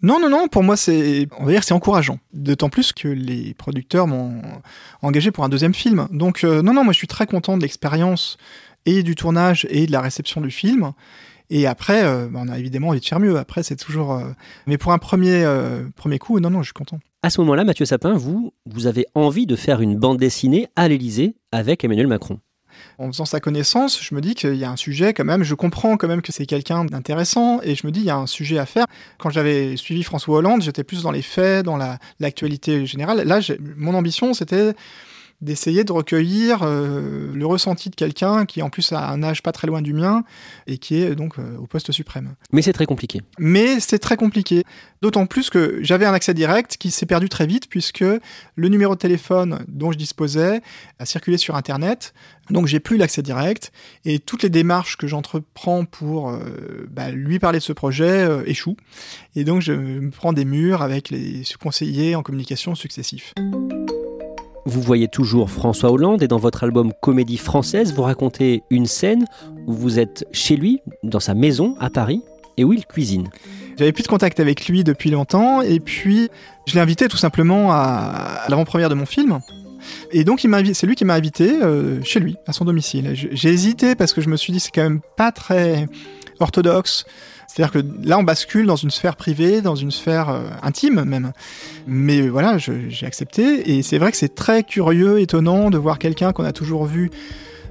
Non, 0.00 0.20
non, 0.20 0.30
non, 0.30 0.46
pour 0.46 0.62
moi, 0.62 0.76
c'est, 0.76 1.26
on 1.40 1.46
va 1.46 1.50
dire, 1.50 1.64
c'est 1.64 1.74
encourageant. 1.74 2.20
D'autant 2.32 2.68
plus 2.68 2.92
que 2.92 3.08
les 3.08 3.54
producteurs 3.54 4.06
m'ont 4.06 4.40
engagé 5.02 5.32
pour 5.32 5.42
un 5.42 5.48
deuxième 5.48 5.74
film. 5.74 6.06
Donc, 6.12 6.44
euh, 6.44 6.62
non, 6.62 6.74
non, 6.74 6.84
moi, 6.84 6.92
je 6.92 6.98
suis 6.98 7.08
très 7.08 7.26
content 7.26 7.56
de 7.56 7.62
l'expérience 7.62 8.36
et 8.86 9.02
du 9.02 9.16
tournage 9.16 9.66
et 9.68 9.88
de 9.88 9.90
la 9.90 10.00
réception 10.00 10.40
du 10.40 10.52
film. 10.52 10.92
Et 11.50 11.66
après, 11.66 12.04
euh, 12.04 12.28
bah, 12.30 12.38
on 12.44 12.48
a 12.48 12.56
évidemment 12.56 12.90
envie 12.90 13.00
de 13.00 13.04
faire 13.04 13.18
mieux. 13.18 13.36
Après, 13.36 13.64
c'est 13.64 13.74
toujours. 13.74 14.12
Euh, 14.12 14.30
mais 14.68 14.78
pour 14.78 14.92
un 14.92 14.98
premier, 14.98 15.44
premier 15.96 16.20
coup, 16.20 16.38
non, 16.38 16.50
non, 16.50 16.62
je 16.62 16.66
suis 16.66 16.72
content. 16.72 17.00
À 17.20 17.30
ce 17.30 17.40
moment-là, 17.40 17.64
Mathieu 17.64 17.84
Sapin, 17.84 18.12
vous, 18.12 18.52
avez 18.86 19.04
envie 19.16 19.46
de 19.46 19.56
faire 19.56 19.80
une 19.80 19.96
bande 19.96 20.18
dessinée 20.18 20.68
à 20.76 20.86
l'Élysée 20.86 21.34
avec 21.50 21.82
Emmanuel 21.82 22.06
Macron. 22.06 22.38
En 22.98 23.08
faisant 23.08 23.24
sa 23.24 23.40
connaissance, 23.40 24.00
je 24.00 24.14
me 24.14 24.20
dis 24.20 24.36
qu'il 24.36 24.54
y 24.54 24.62
a 24.62 24.70
un 24.70 24.76
sujet 24.76 25.12
quand 25.12 25.24
même, 25.24 25.42
je 25.42 25.56
comprends 25.56 25.96
quand 25.96 26.06
même 26.06 26.22
que 26.22 26.30
c'est 26.30 26.46
quelqu'un 26.46 26.84
d'intéressant 26.84 27.60
et 27.64 27.74
je 27.74 27.84
me 27.88 27.90
dis 27.90 28.00
il 28.00 28.06
y 28.06 28.10
a 28.10 28.16
un 28.16 28.28
sujet 28.28 28.58
à 28.58 28.66
faire. 28.66 28.86
Quand 29.18 29.30
j'avais 29.30 29.76
suivi 29.76 30.04
François 30.04 30.36
Hollande, 30.36 30.62
j'étais 30.62 30.84
plus 30.84 31.02
dans 31.02 31.10
les 31.10 31.22
faits, 31.22 31.64
dans 31.64 31.76
l'actualité 32.20 32.86
générale. 32.86 33.26
Là, 33.26 33.40
mon 33.76 33.94
ambition, 33.94 34.32
c'était 34.32 34.74
d'essayer 35.40 35.84
de 35.84 35.92
recueillir 35.92 36.60
euh, 36.62 37.32
le 37.32 37.46
ressenti 37.46 37.90
de 37.90 37.94
quelqu'un 37.94 38.44
qui 38.44 38.60
en 38.60 38.70
plus 38.70 38.92
a 38.92 39.08
un 39.08 39.22
âge 39.22 39.42
pas 39.42 39.52
très 39.52 39.68
loin 39.68 39.82
du 39.82 39.92
mien 39.92 40.24
et 40.66 40.78
qui 40.78 40.96
est 40.96 41.14
donc 41.14 41.38
euh, 41.38 41.56
au 41.58 41.66
poste 41.66 41.92
suprême. 41.92 42.34
Mais 42.52 42.62
c'est 42.62 42.72
très 42.72 42.86
compliqué. 42.86 43.20
Mais 43.38 43.78
c'est 43.78 44.00
très 44.00 44.16
compliqué. 44.16 44.64
D'autant 45.00 45.26
plus 45.26 45.48
que 45.48 45.78
j'avais 45.80 46.06
un 46.06 46.12
accès 46.12 46.34
direct 46.34 46.76
qui 46.76 46.90
s'est 46.90 47.06
perdu 47.06 47.28
très 47.28 47.46
vite 47.46 47.68
puisque 47.68 48.00
le 48.02 48.68
numéro 48.68 48.94
de 48.94 48.98
téléphone 48.98 49.64
dont 49.68 49.92
je 49.92 49.98
disposais 49.98 50.60
a 50.98 51.06
circulé 51.06 51.38
sur 51.38 51.54
Internet. 51.54 52.14
Donc 52.50 52.66
j'ai 52.66 52.80
plus 52.80 52.96
l'accès 52.96 53.22
direct 53.22 53.72
et 54.04 54.18
toutes 54.18 54.42
les 54.42 54.50
démarches 54.50 54.96
que 54.96 55.06
j'entreprends 55.06 55.84
pour 55.84 56.30
euh, 56.30 56.88
bah, 56.90 57.10
lui 57.10 57.38
parler 57.38 57.60
de 57.60 57.64
ce 57.64 57.72
projet 57.72 58.26
échouent. 58.46 58.76
Et 59.36 59.44
donc 59.44 59.62
je 59.62 59.72
me 59.72 60.10
prends 60.10 60.32
des 60.32 60.44
murs 60.44 60.82
avec 60.82 61.10
les 61.10 61.42
conseillers 61.60 62.16
en 62.16 62.22
communication 62.22 62.74
successifs. 62.74 63.34
Vous 64.68 64.82
voyez 64.82 65.08
toujours 65.08 65.50
François 65.50 65.90
Hollande 65.90 66.22
et 66.22 66.28
dans 66.28 66.36
votre 66.36 66.62
album 66.62 66.92
Comédie 67.00 67.38
française, 67.38 67.94
vous 67.94 68.02
racontez 68.02 68.62
une 68.68 68.84
scène 68.84 69.24
où 69.66 69.72
vous 69.72 69.98
êtes 69.98 70.26
chez 70.30 70.56
lui, 70.56 70.82
dans 71.02 71.20
sa 71.20 71.32
maison 71.32 71.74
à 71.80 71.88
Paris, 71.88 72.20
et 72.58 72.64
où 72.64 72.74
il 72.74 72.84
cuisine. 72.84 73.30
J'avais 73.78 73.92
plus 73.92 74.02
de 74.02 74.08
contact 74.08 74.40
avec 74.40 74.68
lui 74.68 74.84
depuis 74.84 75.08
longtemps 75.08 75.62
et 75.62 75.80
puis 75.80 76.28
je 76.66 76.74
l'ai 76.74 76.80
invité 76.80 77.08
tout 77.08 77.16
simplement 77.16 77.72
à, 77.72 78.42
l'avant-première 78.50 78.90
de 78.90 78.94
mon 78.94 79.06
film. 79.06 79.38
Et 80.12 80.22
donc 80.22 80.46
c'est 80.74 80.86
lui 80.86 80.96
qui 80.96 81.06
m'a 81.06 81.14
invité 81.14 81.50
euh, 81.62 82.02
chez 82.04 82.20
lui, 82.20 82.36
à 82.46 82.52
son 82.52 82.66
domicile. 82.66 83.12
J'ai 83.14 83.48
hésité 83.48 83.94
parce 83.94 84.12
que 84.12 84.20
je 84.20 84.28
me 84.28 84.36
suis 84.36 84.52
dit 84.52 84.60
c'est 84.60 84.70
quand 84.70 84.82
même 84.82 85.00
pas 85.16 85.32
très 85.32 85.86
orthodoxe 86.40 87.04
c'est-à-dire 87.48 87.72
que 87.72 88.06
là, 88.06 88.18
on 88.18 88.22
bascule 88.22 88.66
dans 88.66 88.76
une 88.76 88.90
sphère 88.90 89.16
privée, 89.16 89.62
dans 89.62 89.74
une 89.74 89.90
sphère 89.90 90.28
euh, 90.28 90.50
intime 90.62 91.02
même. 91.02 91.32
Mais 91.86 92.28
voilà, 92.28 92.58
j'ai 92.58 93.06
accepté. 93.06 93.74
Et 93.74 93.82
c'est 93.82 93.98
vrai 93.98 94.10
que 94.12 94.18
c'est 94.18 94.34
très 94.34 94.62
curieux, 94.62 95.18
étonnant 95.18 95.70
de 95.70 95.78
voir 95.78 95.98
quelqu'un 95.98 96.32
qu'on 96.32 96.44
a 96.44 96.52
toujours 96.52 96.84
vu 96.84 97.10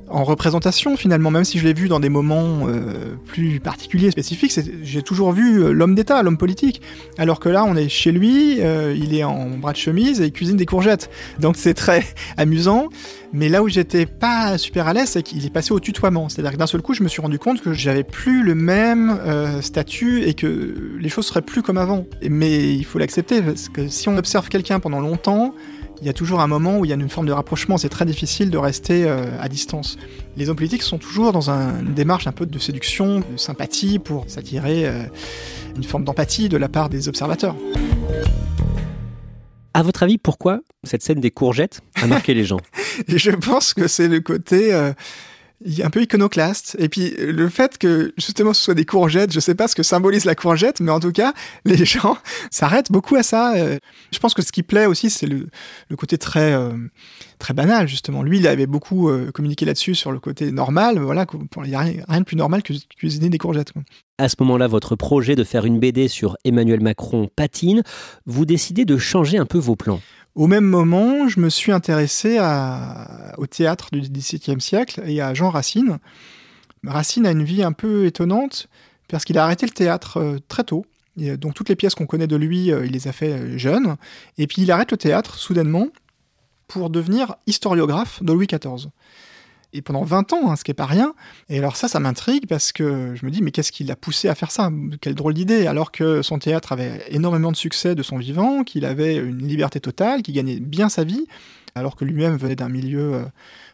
en 0.10 0.24
représentation 0.24 0.96
finalement, 0.96 1.32
même 1.32 1.44
si 1.44 1.60
je 1.60 1.66
l'ai 1.66 1.74
vu 1.74 1.88
dans 1.88 2.00
des 2.00 2.10
moments 2.10 2.68
euh, 2.68 3.16
plus 3.26 3.60
particuliers, 3.60 4.12
spécifiques, 4.12 4.58
j'ai 4.84 5.02
toujours 5.02 5.32
vu 5.32 5.62
euh, 5.62 5.72
l'homme 5.72 5.96
d'État, 5.96 6.24
l'homme 6.24 6.38
politique. 6.38 6.82
Alors 7.18 7.40
que 7.40 7.50
là, 7.50 7.66
on 7.66 7.76
est 7.76 7.90
chez 7.90 8.12
lui, 8.12 8.58
euh, 8.62 8.96
il 8.98 9.14
est 9.16 9.24
en 9.24 9.50
bras 9.58 9.74
de 9.74 9.78
chemise 9.78 10.22
et 10.22 10.26
il 10.26 10.32
cuisine 10.32 10.58
des 10.58 10.66
courgettes. 10.66 11.10
Donc 11.40 11.58
c'est 11.58 11.74
très 11.74 12.06
amusant. 12.38 12.88
Mais 13.34 13.50
là 13.50 13.62
où 13.62 13.68
j'étais 13.68 14.06
pas 14.06 14.58
super 14.58 14.88
à 14.88 14.94
l'aise, 14.94 15.10
c'est 15.10 15.24
qu'il 15.24 15.46
est 15.46 15.50
passé 15.50 15.74
au 15.74 15.80
tutoiement. 15.82 16.30
C'est-à-dire 16.30 16.54
que 16.54 16.58
d'un 16.58 16.68
seul 16.68 16.82
coup, 16.82 16.94
je 16.94 17.04
me 17.04 17.10
suis 17.10 17.22
rendu 17.22 17.38
compte 17.40 17.62
que 17.62 17.74
j'avais 17.74 18.06
plus 18.06 18.42
le 18.42 18.56
même 18.56 19.20
statut 19.62 20.24
et 20.24 20.34
que 20.34 20.98
les 20.98 21.10
choses 21.10 21.28
seraient 21.28 21.42
plus 21.42 21.62
comme 21.62 21.78
avant. 21.78 22.06
Mais 22.22 22.74
il 22.74 22.86
faut 22.86 23.00
l'accepter 23.00 23.42
parce 23.42 23.68
que 23.68 23.90
si 23.90 24.08
on 24.08 24.18
observe 24.18 24.48
quelqu'un 24.48 24.80
pendant 24.80 25.02
longtemps, 25.02 25.54
il 26.02 26.08
y 26.08 26.10
a 26.10 26.14
toujours 26.14 26.42
un 26.42 26.48
moment 26.48 26.80
où 26.80 26.86
il 26.86 26.90
y 26.90 26.92
a 26.92 26.96
une 26.96 27.10
forme 27.10 27.28
de 27.28 27.32
rapprochement, 27.32 27.78
c'est 27.78 27.90
très 27.90 28.06
difficile 28.06 28.50
de 28.52 28.58
rester 28.58 29.06
euh, 29.06 29.26
à 29.40 29.50
distance. 29.50 29.98
Les 30.36 30.50
hommes 30.50 30.56
politiques 30.56 30.84
sont 30.84 30.98
toujours 30.98 31.32
dans 31.32 31.50
une 31.50 31.94
démarche 31.94 32.28
un 32.28 32.32
peu 32.32 32.46
de 32.46 32.60
séduction, 32.60 33.20
de 33.20 33.38
sympathie, 33.38 34.00
pour 34.00 34.26
s'attirer 34.28 34.88
euh, 34.88 35.04
une 35.76 35.84
forme 35.84 36.04
d'empathie 36.04 36.50
de 36.50 36.58
la 36.58 36.70
part 36.70 36.90
des 36.90 37.08
observateurs. 37.08 37.56
À 39.74 39.84
votre 39.84 40.04
avis, 40.04 40.18
pourquoi 40.18 40.62
cette 40.84 41.04
scène 41.04 41.20
des 41.20 41.32
courgettes 41.32 41.82
a 41.96 42.08
marqué 42.08 42.34
les 42.34 42.44
gens? 42.44 42.60
Je 43.08 43.32
pense 43.32 43.74
que 43.74 43.88
c'est 43.88 44.08
le 44.08 44.20
côté... 44.20 44.74
Euh, 44.74 44.94
un 45.84 45.90
peu 45.90 46.02
iconoclaste. 46.02 46.76
Et 46.80 46.90
puis 46.90 47.14
le 47.18 47.50
fait 47.50 47.78
que 47.78 48.14
justement 48.18 48.54
ce 48.54 48.62
soit 48.62 48.74
des 48.74 48.86
courgettes, 48.86 49.32
je 49.32 49.40
sais 49.40 49.56
pas 49.56 49.68
ce 49.68 49.76
que 49.76 49.84
symbolise 49.84 50.26
la 50.26 50.36
courgette, 50.36 50.80
mais 50.80 50.92
en 50.92 51.00
tout 51.00 51.12
cas, 51.12 51.34
les 51.66 51.86
gens 51.86 52.18
s'arrêtent 52.52 52.92
beaucoup 52.92 53.16
à 53.16 53.24
ça. 53.24 53.56
Euh, 53.56 53.78
je 54.12 54.20
pense 54.20 54.34
que 54.34 54.42
ce 54.42 54.52
qui 54.52 54.64
plaît 54.64 54.86
aussi, 54.86 55.10
c'est 55.10 55.28
le, 55.28 55.48
côté 55.98 56.18
très 56.18 56.54
euh, 56.54 56.72
très 57.40 57.54
banal 57.54 57.88
justement. 57.88 58.24
Lui, 58.24 58.38
il 58.38 58.48
avait 58.48 58.68
beaucoup 58.68 59.10
euh, 59.10 59.32
communiqué 59.32 59.66
là-dessus 59.66 59.96
sur 59.96 60.12
le 60.12 60.20
côté 60.20 60.52
normal. 60.52 61.00
Voilà, 61.00 61.26
il 61.64 61.70
n'y 61.70 61.76
a 61.76 61.80
rien, 61.80 62.20
de 62.20 62.26
plus 62.26 62.38
normal 62.38 62.62
que 62.62 62.74
cuisiner 62.98 63.30
des 63.30 63.38
courgettes. 63.38 63.74
À 64.20 64.30
ce 64.30 64.36
moment-là, 64.40 64.68
votre 64.68 64.96
projet 64.96 65.36
de 65.36 65.44
faire 65.44 65.66
une 65.66 65.80
BD 65.80 66.08
sur 66.08 66.38
Emmanuel 66.44 66.82
Macron 66.82 67.30
patine. 67.36 67.84
Vous 68.26 68.46
décidez 68.46 68.86
de 68.86 68.98
changer 68.98 69.38
un 69.38 69.46
peu 69.46 69.60
vos 69.60 69.76
plans. 69.76 70.02
Au 70.38 70.46
même 70.46 70.66
moment, 70.66 71.28
je 71.28 71.40
me 71.40 71.50
suis 71.50 71.72
intéressé 71.72 72.38
au 73.40 73.48
théâtre 73.48 73.90
du 73.92 74.02
XVIIe 74.02 74.62
siècle 74.62 75.02
et 75.04 75.20
à 75.20 75.34
Jean 75.34 75.50
Racine. 75.50 75.98
Racine 76.86 77.26
a 77.26 77.32
une 77.32 77.44
vie 77.44 77.64
un 77.64 77.72
peu 77.72 78.06
étonnante 78.06 78.68
parce 79.08 79.26
qu'il 79.26 79.40
a 79.40 79.44
arrêté 79.44 79.66
le 79.66 79.72
théâtre 79.72 80.18
euh, 80.18 80.38
très 80.48 80.64
tôt. 80.64 80.86
donc 81.18 81.56
toutes 81.56 81.70
les 81.70 81.76
pièces 81.76 81.96
qu'on 81.96 82.06
connaît 82.06 82.28
de 82.28 82.36
lui, 82.36 82.72
euh, 82.72 82.86
il 82.86 82.92
les 82.92 83.08
a 83.08 83.14
fait 83.14 83.32
euh, 83.32 83.58
jeune. 83.58 83.96
Et 84.38 84.46
puis 84.46 84.62
il 84.62 84.72
arrête 84.72 84.92
le 84.92 84.98
théâtre 84.98 85.40
soudainement 85.40 85.88
pour 86.68 86.92
devenir 86.92 87.38
historiographe 87.48 88.22
de 88.22 88.32
Louis 88.32 88.46
XIV 88.46 88.90
et 89.74 89.82
pendant 89.82 90.04
20 90.04 90.34
ans, 90.34 90.52
hein, 90.52 90.56
ce 90.56 90.64
qui 90.64 90.72
n'est 90.72 90.76
pas 90.76 90.86
rien. 90.86 91.14
Et 91.50 91.60
alors 91.60 91.76
ça, 91.76 91.88
ça 91.88 92.00
m'intrigue 92.00 92.48
parce 92.48 92.72
que 92.72 93.16
je 93.16 93.26
me 93.26 93.32
dis, 93.32 93.42
mais 93.42 93.52
qu'est-ce 93.52 93.72
qui 93.72 93.84
l'a 93.84 93.96
poussé 93.96 94.30
à 94.30 94.36
faire 94.36 94.52
ça? 94.52 94.72
Quelle 95.02 95.16
drôle 95.16 95.34
d'idée, 95.34 95.68
alors 95.68 95.92
que 95.92 96.22
son 96.22 96.40
théâtre 96.40 96.72
avait 96.72 97.04
énormément 97.10 97.52
de 97.52 97.58
succès 97.58 97.96
de 97.96 98.04
son 98.04 98.18
vivant, 98.18 98.64
qu'il 98.64 98.86
avait 98.86 99.16
une 99.16 99.48
liberté 99.48 99.80
totale, 99.80 100.22
qu'il 100.22 100.34
gagnait 100.36 100.60
bien 100.60 100.90
sa 100.90 101.04
vie, 101.04 101.28
alors 101.76 101.96
que 101.96 102.06
lui-même 102.06 102.38
venait 102.38 102.56
d'un 102.56 102.70
milieu 102.70 103.14
euh, 103.14 103.24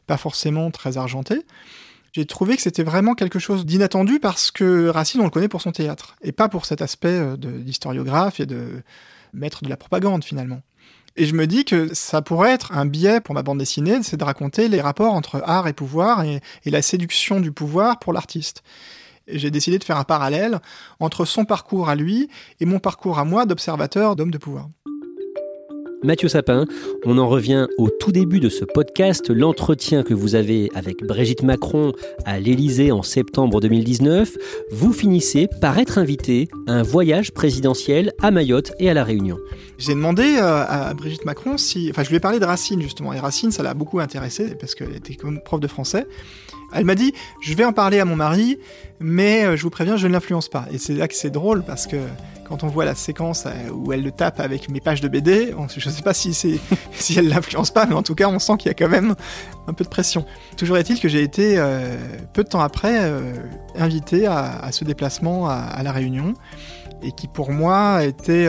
pas 0.08 0.18
forcément 0.18 0.72
très 0.72 0.98
argenté. 0.98 1.46
J'ai 2.12 2.26
trouvé 2.26 2.56
que 2.56 2.62
c'était 2.62 2.84
vraiment 2.84 3.16
quelque 3.16 3.40
chose 3.40 3.66
d'inattendu 3.66 4.20
parce 4.20 4.52
que 4.52 4.88
Racine, 4.88 5.22
on 5.22 5.26
le 5.26 5.32
connaît 5.32 5.48
pour 5.48 5.62
son 5.62 5.72
théâtre, 5.72 6.16
et 6.22 6.32
pas 6.32 6.50
pour 6.50 6.66
cet 6.66 6.82
aspect 6.82 7.08
euh, 7.08 7.38
d'historiographe 7.38 8.40
et 8.40 8.46
de 8.46 8.84
maître 9.34 9.64
de 9.64 9.70
la 9.70 9.78
propagande 9.78 10.24
finalement. 10.24 10.62
Et 11.16 11.26
je 11.26 11.36
me 11.36 11.46
dis 11.46 11.64
que 11.64 11.94
ça 11.94 12.22
pourrait 12.22 12.52
être 12.52 12.72
un 12.72 12.86
biais 12.86 13.22
pour 13.22 13.36
ma 13.36 13.44
bande 13.44 13.60
dessinée, 13.60 14.02
c'est 14.02 14.18
de 14.18 14.24
raconter 14.24 14.68
les 14.68 14.82
rapports 14.82 15.14
entre 15.14 15.44
art 15.46 15.68
et 15.68 15.74
pouvoir 15.74 16.24
et, 16.24 16.42
la 16.66 16.82
séduction 16.82 17.40
du 17.40 17.52
pouvoir 17.52 18.00
pour 18.00 18.14
l'artiste. 18.14 18.64
J'ai 19.28 19.52
décidé 19.52 19.78
de 19.78 19.84
faire 19.84 19.98
un 19.98 20.04
parallèle 20.04 20.60
entre 21.00 21.24
son 21.26 21.46
parcours 21.46 21.88
à 21.88 21.96
lui 21.96 22.30
et 22.60 22.66
mon 22.66 22.80
parcours 22.80 23.20
à 23.20 23.26
moi 23.26 23.46
d'observateur 23.46 24.16
d'homme 24.16 24.32
de 24.32 24.38
pouvoir. 24.38 24.70
Mathieu 26.04 26.28
Sapin. 26.28 26.66
On 27.06 27.18
en 27.18 27.30
revient 27.30 27.68
au 27.78 27.90
tout 27.90 28.12
début 28.12 28.42
de 28.42 28.50
ce 28.50 28.66
podcast, 28.66 29.30
l'entretien 29.30 30.04
que 30.04 30.14
vous 30.14 30.36
avez 30.36 30.70
avec 30.76 31.02
Brigitte 31.04 31.44
Macron 31.44 31.94
à 32.26 32.40
l'Élysée 32.40 32.92
en 32.92 33.04
septembre 33.04 33.62
2019. 33.62 34.38
Vous 34.72 34.92
finissez 34.92 35.48
par 35.62 35.80
être 35.80 35.98
invité 35.98 36.50
à 36.68 36.74
un 36.74 36.84
voyage 36.84 37.32
présidentiel 37.32 38.12
à 38.22 38.32
Mayotte 38.32 38.74
et 38.80 38.90
à 38.90 38.94
La 38.94 39.06
Réunion. 39.06 39.38
J'ai 39.78 39.94
demandé 39.94 40.24
euh, 40.38 40.66
à 40.68 40.94
Brigitte 40.94 41.24
Macron 41.24 41.58
si. 41.58 41.88
Enfin, 41.90 42.04
je 42.04 42.10
lui 42.10 42.18
ai 42.18 42.20
parlé 42.20 42.40
de 42.40 42.46
Racine 42.46 42.82
justement. 42.82 43.14
Et 43.14 43.20
Racine, 43.20 43.52
ça 43.52 43.64
l'a 43.64 43.74
beaucoup 43.74 44.00
intéressé 44.00 44.56
parce 44.60 44.76
qu'elle 44.76 44.96
était 44.96 45.16
comme 45.16 45.40
prof 45.42 45.62
de 45.62 45.68
français. 45.68 46.06
Elle 46.74 46.86
m'a 46.86 46.96
dit 46.96 47.14
Je 47.42 47.54
vais 47.54 47.66
en 47.66 47.74
parler 47.74 48.00
à 48.00 48.06
mon 48.06 48.16
mari, 48.16 48.58
mais 49.04 49.46
euh, 49.46 49.56
je 49.56 49.64
vous 49.64 49.70
préviens, 49.70 49.98
je 49.98 50.08
ne 50.08 50.14
l'influence 50.14 50.50
pas. 50.50 50.66
Et 50.72 50.78
c'est 50.80 50.94
là 50.94 51.08
que 51.08 51.16
c'est 51.16 51.30
drôle 51.30 51.64
parce 51.64 51.86
que 51.86 51.98
quand 52.48 52.64
on 52.64 52.68
voit 52.68 52.86
la 52.86 52.96
séquence 52.96 53.46
euh, 53.46 53.70
où 53.72 53.94
elle 53.94 54.04
le 54.04 54.12
tape 54.12 54.40
avec 54.40 54.70
mes 54.70 54.80
pages 54.80 55.02
de 55.02 55.08
BD, 55.08 55.54
je 55.76 55.90
ne 55.90 55.94
sais 55.94 56.02
pas 56.02 56.14
si, 56.14 56.34
si 56.92 57.18
elle 57.18 57.28
l'influence 57.28 57.72
pas, 57.72 57.86
mais 57.86 57.96
en 57.96 58.04
tout 58.04 58.16
cas, 58.16 58.28
on 58.28 58.40
sent 58.40 58.58
qu'il 58.58 58.68
y 58.68 58.72
a 58.72 58.74
quand 58.74 58.90
même 58.90 59.16
un 59.68 59.74
peu 59.74 59.84
de 59.84 59.90
pression. 59.90 60.26
Toujours 60.58 60.78
est-il 60.78 61.00
que 61.00 61.08
j'ai 61.08 61.24
été, 61.24 61.56
euh, 61.58 61.98
peu 62.34 62.44
de 62.44 62.50
temps 62.50 62.62
après, 62.62 63.00
euh, 63.02 63.34
invité 63.76 64.28
à, 64.28 64.70
ce 64.72 64.84
déplacement 64.84 65.48
à, 65.50 65.82
La 65.84 65.92
Réunion, 65.92 66.34
et 67.02 67.12
qui 67.12 67.28
pour 67.28 67.52
moi 67.52 68.04
était 68.04 68.48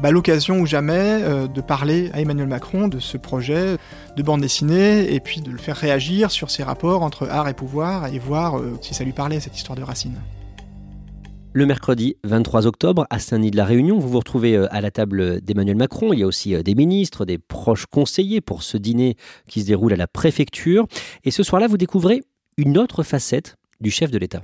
bah, 0.00 0.10
l'occasion 0.10 0.60
ou 0.60 0.66
jamais 0.66 1.20
de 1.52 1.60
parler 1.60 2.10
à 2.14 2.20
Emmanuel 2.20 2.46
Macron 2.46 2.88
de 2.88 3.00
ce 3.00 3.16
projet 3.16 3.76
de 4.16 4.22
bande 4.22 4.40
dessinée, 4.40 5.12
et 5.12 5.20
puis 5.20 5.40
de 5.40 5.50
le 5.50 5.58
faire 5.58 5.76
réagir 5.76 6.30
sur 6.30 6.50
ses 6.50 6.62
rapports 6.62 7.02
entre 7.02 7.28
art 7.28 7.48
et 7.48 7.54
pouvoir, 7.54 8.06
et 8.06 8.18
voir 8.18 8.60
si 8.80 8.94
ça 8.94 9.04
lui 9.04 9.12
parlait, 9.12 9.40
cette 9.40 9.56
histoire 9.56 9.65
de 9.74 9.82
Racine. 9.82 10.20
Le 11.52 11.64
mercredi 11.64 12.16
23 12.24 12.66
octobre, 12.66 13.06
à 13.08 13.18
Saint-Denis 13.18 13.50
de 13.50 13.56
la 13.56 13.64
Réunion, 13.64 13.98
vous 13.98 14.10
vous 14.10 14.18
retrouvez 14.18 14.56
euh, 14.56 14.66
à 14.70 14.82
la 14.82 14.90
table 14.90 15.40
d'Emmanuel 15.40 15.76
Macron. 15.76 16.12
Il 16.12 16.18
y 16.18 16.22
a 16.22 16.26
aussi 16.26 16.54
euh, 16.54 16.62
des 16.62 16.74
ministres, 16.74 17.24
des 17.24 17.38
proches 17.38 17.86
conseillers 17.86 18.42
pour 18.42 18.62
ce 18.62 18.76
dîner 18.76 19.16
qui 19.48 19.62
se 19.62 19.66
déroule 19.66 19.94
à 19.94 19.96
la 19.96 20.06
préfecture. 20.06 20.86
Et 21.24 21.30
ce 21.30 21.42
soir-là, 21.42 21.66
vous 21.66 21.78
découvrez 21.78 22.22
une 22.58 22.76
autre 22.76 23.02
facette 23.02 23.56
du 23.80 23.90
chef 23.90 24.10
de 24.10 24.18
l'État. 24.18 24.42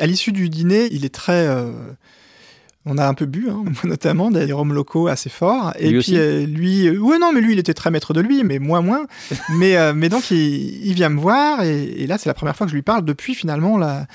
À 0.00 0.06
l'issue 0.06 0.32
du 0.32 0.48
dîner, 0.48 0.88
il 0.90 1.04
est 1.04 1.14
très... 1.14 1.46
Euh, 1.46 1.72
On 2.90 2.96
a 2.96 3.06
un 3.06 3.14
peu 3.14 3.26
bu, 3.26 3.48
hein, 3.50 3.64
notamment, 3.84 4.30
des 4.30 4.50
rhums 4.52 4.72
locaux 4.72 5.08
assez 5.08 5.28
forts. 5.28 5.72
Et 5.78 5.90
Lui 5.90 6.00
puis 6.00 6.16
euh, 6.16 6.46
lui, 6.46 6.88
euh, 6.88 6.98
ouais 6.98 7.18
non, 7.18 7.32
mais 7.32 7.40
lui 7.40 7.52
il 7.52 7.58
était 7.58 7.74
très 7.74 7.90
maître 7.90 8.14
de 8.14 8.20
lui, 8.20 8.44
mais 8.44 8.58
moi 8.58 8.80
moins. 8.80 9.06
mais 9.56 9.76
euh, 9.76 9.92
mais 9.94 10.08
donc 10.08 10.30
il, 10.30 10.86
il 10.86 10.94
vient 10.94 11.10
me 11.10 11.20
voir 11.20 11.62
et, 11.62 11.82
et 11.82 12.06
là 12.06 12.16
c'est 12.18 12.28
la 12.28 12.34
première 12.34 12.56
fois 12.56 12.66
que 12.66 12.70
je 12.70 12.76
lui 12.76 12.82
parle 12.82 13.04
depuis 13.04 13.34
finalement 13.34 13.76
la, 13.76 14.06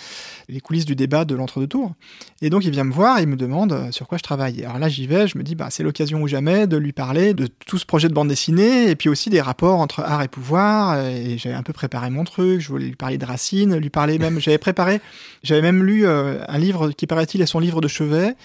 les 0.50 0.62
coulisses 0.62 0.86
du 0.86 0.96
débat 0.96 1.26
de 1.26 1.36
l'entre-deux 1.36 1.68
tours. 1.68 1.94
Et 2.42 2.50
donc 2.50 2.66
il 2.66 2.72
vient 2.72 2.84
me 2.84 2.94
voir 2.94 3.20
et 3.20 3.24
il 3.24 3.28
me 3.28 3.36
demande 3.36 3.74
euh, 3.74 3.92
sur 3.92 4.08
quoi 4.08 4.18
je 4.18 4.24
travaille. 4.24 4.64
Alors 4.64 4.80
là 4.80 4.90
j'y 4.90 5.08
vais, 5.08 5.28
je 5.28 5.38
me 5.38 5.44
dis 5.44 5.56
bah 5.56 5.68
c'est 5.70 5.84
l'occasion 5.84 6.22
ou 6.22 6.28
jamais 6.28 6.68
de 6.68 6.78
lui 6.78 6.94
parler 6.94 7.34
de 7.34 7.48
tout 7.48 7.78
ce 7.78 7.86
projet 7.86 8.08
de 8.08 8.14
bande 8.14 8.28
dessinée 8.28 8.90
et 8.90 8.96
puis 8.96 9.10
aussi 9.10 9.30
des 9.30 9.42
rapports 9.42 9.80
entre 9.80 10.02
art 10.02 10.24
et 10.24 10.28
pouvoir. 10.28 11.00
Et 11.06 11.38
j'avais 11.38 11.56
un 11.56 11.64
peu 11.64 11.74
préparé 11.74 12.10
mon 12.10 12.24
truc, 12.24 12.62
je 12.62 12.70
voulais 12.70 12.86
lui 12.86 12.96
parler 12.96 13.18
de 13.18 13.26
Racine, 13.26 13.76
lui 13.76 13.90
parler 13.90 14.20
même, 14.20 14.40
j'avais 14.40 14.58
préparé, 14.58 15.00
j'avais 15.44 15.62
même 15.62 15.84
lu 15.84 16.08
un 16.08 16.58
livre 16.58 16.92
qui 16.92 17.08
paraît-il 17.08 17.42
est 17.42 17.46
son 17.46 17.60
livre 17.60 17.82
de 17.82 17.88
chevet 17.88 18.36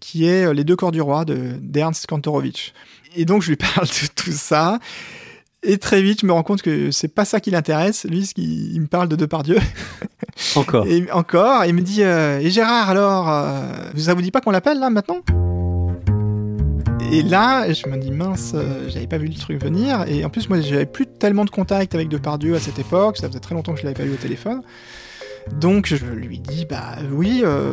qui 0.00 0.26
est 0.26 0.46
euh, 0.46 0.52
Les 0.54 0.64
deux 0.64 0.76
corps 0.76 0.92
du 0.92 1.00
roi 1.00 1.24
de 1.24 1.52
d'Ernst 1.60 2.06
Kantorowicz. 2.06 2.72
Et 3.16 3.24
donc 3.24 3.42
je 3.42 3.48
lui 3.48 3.56
parle 3.56 3.86
de 3.86 4.06
tout 4.14 4.32
ça. 4.32 4.78
Et 5.64 5.76
très 5.78 6.00
vite, 6.02 6.20
je 6.20 6.26
me 6.26 6.32
rends 6.32 6.44
compte 6.44 6.62
que 6.62 6.92
c'est 6.92 7.08
pas 7.08 7.24
ça 7.24 7.40
qui 7.40 7.50
l'intéresse. 7.50 8.04
Lui, 8.08 8.22
qui- 8.32 8.70
il 8.74 8.80
me 8.80 8.86
parle 8.86 9.08
de 9.08 9.16
Depardieu. 9.16 9.58
Encore. 10.54 10.86
Et 10.86 11.10
encore, 11.10 11.64
il 11.64 11.74
me 11.74 11.80
dit 11.80 12.04
euh, 12.04 12.38
Et 12.38 12.48
Gérard, 12.50 12.90
alors, 12.90 13.28
euh, 13.28 13.62
ça 13.96 14.14
vous 14.14 14.22
dit 14.22 14.30
pas 14.30 14.40
qu'on 14.40 14.52
l'appelle 14.52 14.78
là 14.78 14.88
maintenant? 14.88 15.16
Et 17.10 17.22
là, 17.22 17.72
je 17.72 17.88
me 17.88 17.96
dis 17.96 18.10
mince, 18.10 18.52
euh, 18.54 18.88
j'avais 18.88 19.06
pas 19.06 19.18
vu 19.18 19.28
le 19.28 19.34
truc 19.34 19.60
venir. 19.62 20.04
Et 20.08 20.24
en 20.24 20.30
plus, 20.30 20.48
moi, 20.48 20.60
j'avais 20.60 20.84
plus 20.86 21.06
tellement 21.06 21.44
de 21.44 21.50
contact 21.50 21.94
avec 21.94 22.08
Depardieu 22.08 22.54
à 22.54 22.60
cette 22.60 22.78
époque. 22.78 23.16
Ça 23.16 23.28
faisait 23.28 23.40
très 23.40 23.54
longtemps 23.54 23.72
que 23.72 23.80
je 23.80 23.84
l'avais 23.84 23.94
pas 23.96 24.04
eu 24.04 24.12
au 24.12 24.16
téléphone. 24.16 24.62
Donc 25.54 25.86
je 25.86 25.96
lui 26.06 26.38
dis 26.38 26.66
bah 26.66 26.96
oui, 27.12 27.42
euh, 27.44 27.72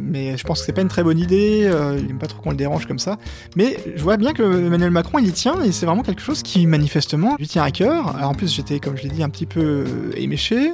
mais 0.00 0.36
je 0.36 0.44
pense 0.44 0.60
que 0.60 0.66
c'est 0.66 0.72
pas 0.72 0.82
une 0.82 0.88
très 0.88 1.02
bonne 1.02 1.18
idée. 1.18 1.62
euh, 1.64 1.98
il 1.98 2.10
aime 2.10 2.18
pas 2.18 2.26
trop 2.26 2.40
qu'on 2.40 2.50
le 2.50 2.56
dérange 2.56 2.86
comme 2.86 2.98
ça. 2.98 3.16
Mais 3.56 3.76
je 3.96 4.02
vois 4.02 4.16
bien 4.16 4.32
que 4.32 4.42
Emmanuel 4.42 4.90
Macron 4.90 5.18
il 5.18 5.26
y 5.26 5.32
tient 5.32 5.60
et 5.62 5.72
c'est 5.72 5.86
vraiment 5.86 6.02
quelque 6.02 6.22
chose 6.22 6.42
qui 6.42 6.66
manifestement 6.66 7.36
lui 7.38 7.48
tient 7.48 7.62
à 7.62 7.70
cœur. 7.70 8.16
Alors 8.16 8.30
en 8.30 8.34
plus 8.34 8.54
j'étais 8.54 8.78
comme 8.78 8.96
je 8.96 9.02
l'ai 9.02 9.08
dit 9.08 9.22
un 9.22 9.28
petit 9.28 9.46
peu 9.46 9.60
euh, 9.60 10.12
éméché. 10.16 10.72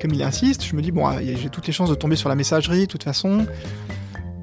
Comme 0.00 0.12
il 0.12 0.22
insiste, 0.22 0.64
je 0.64 0.76
me 0.76 0.82
dis 0.82 0.92
bon 0.92 1.06
ah, 1.06 1.16
j'ai 1.22 1.48
toutes 1.48 1.66
les 1.66 1.72
chances 1.72 1.90
de 1.90 1.94
tomber 1.94 2.16
sur 2.16 2.28
la 2.28 2.34
messagerie 2.34 2.80
de 2.80 2.86
toute 2.86 3.04
façon. 3.04 3.46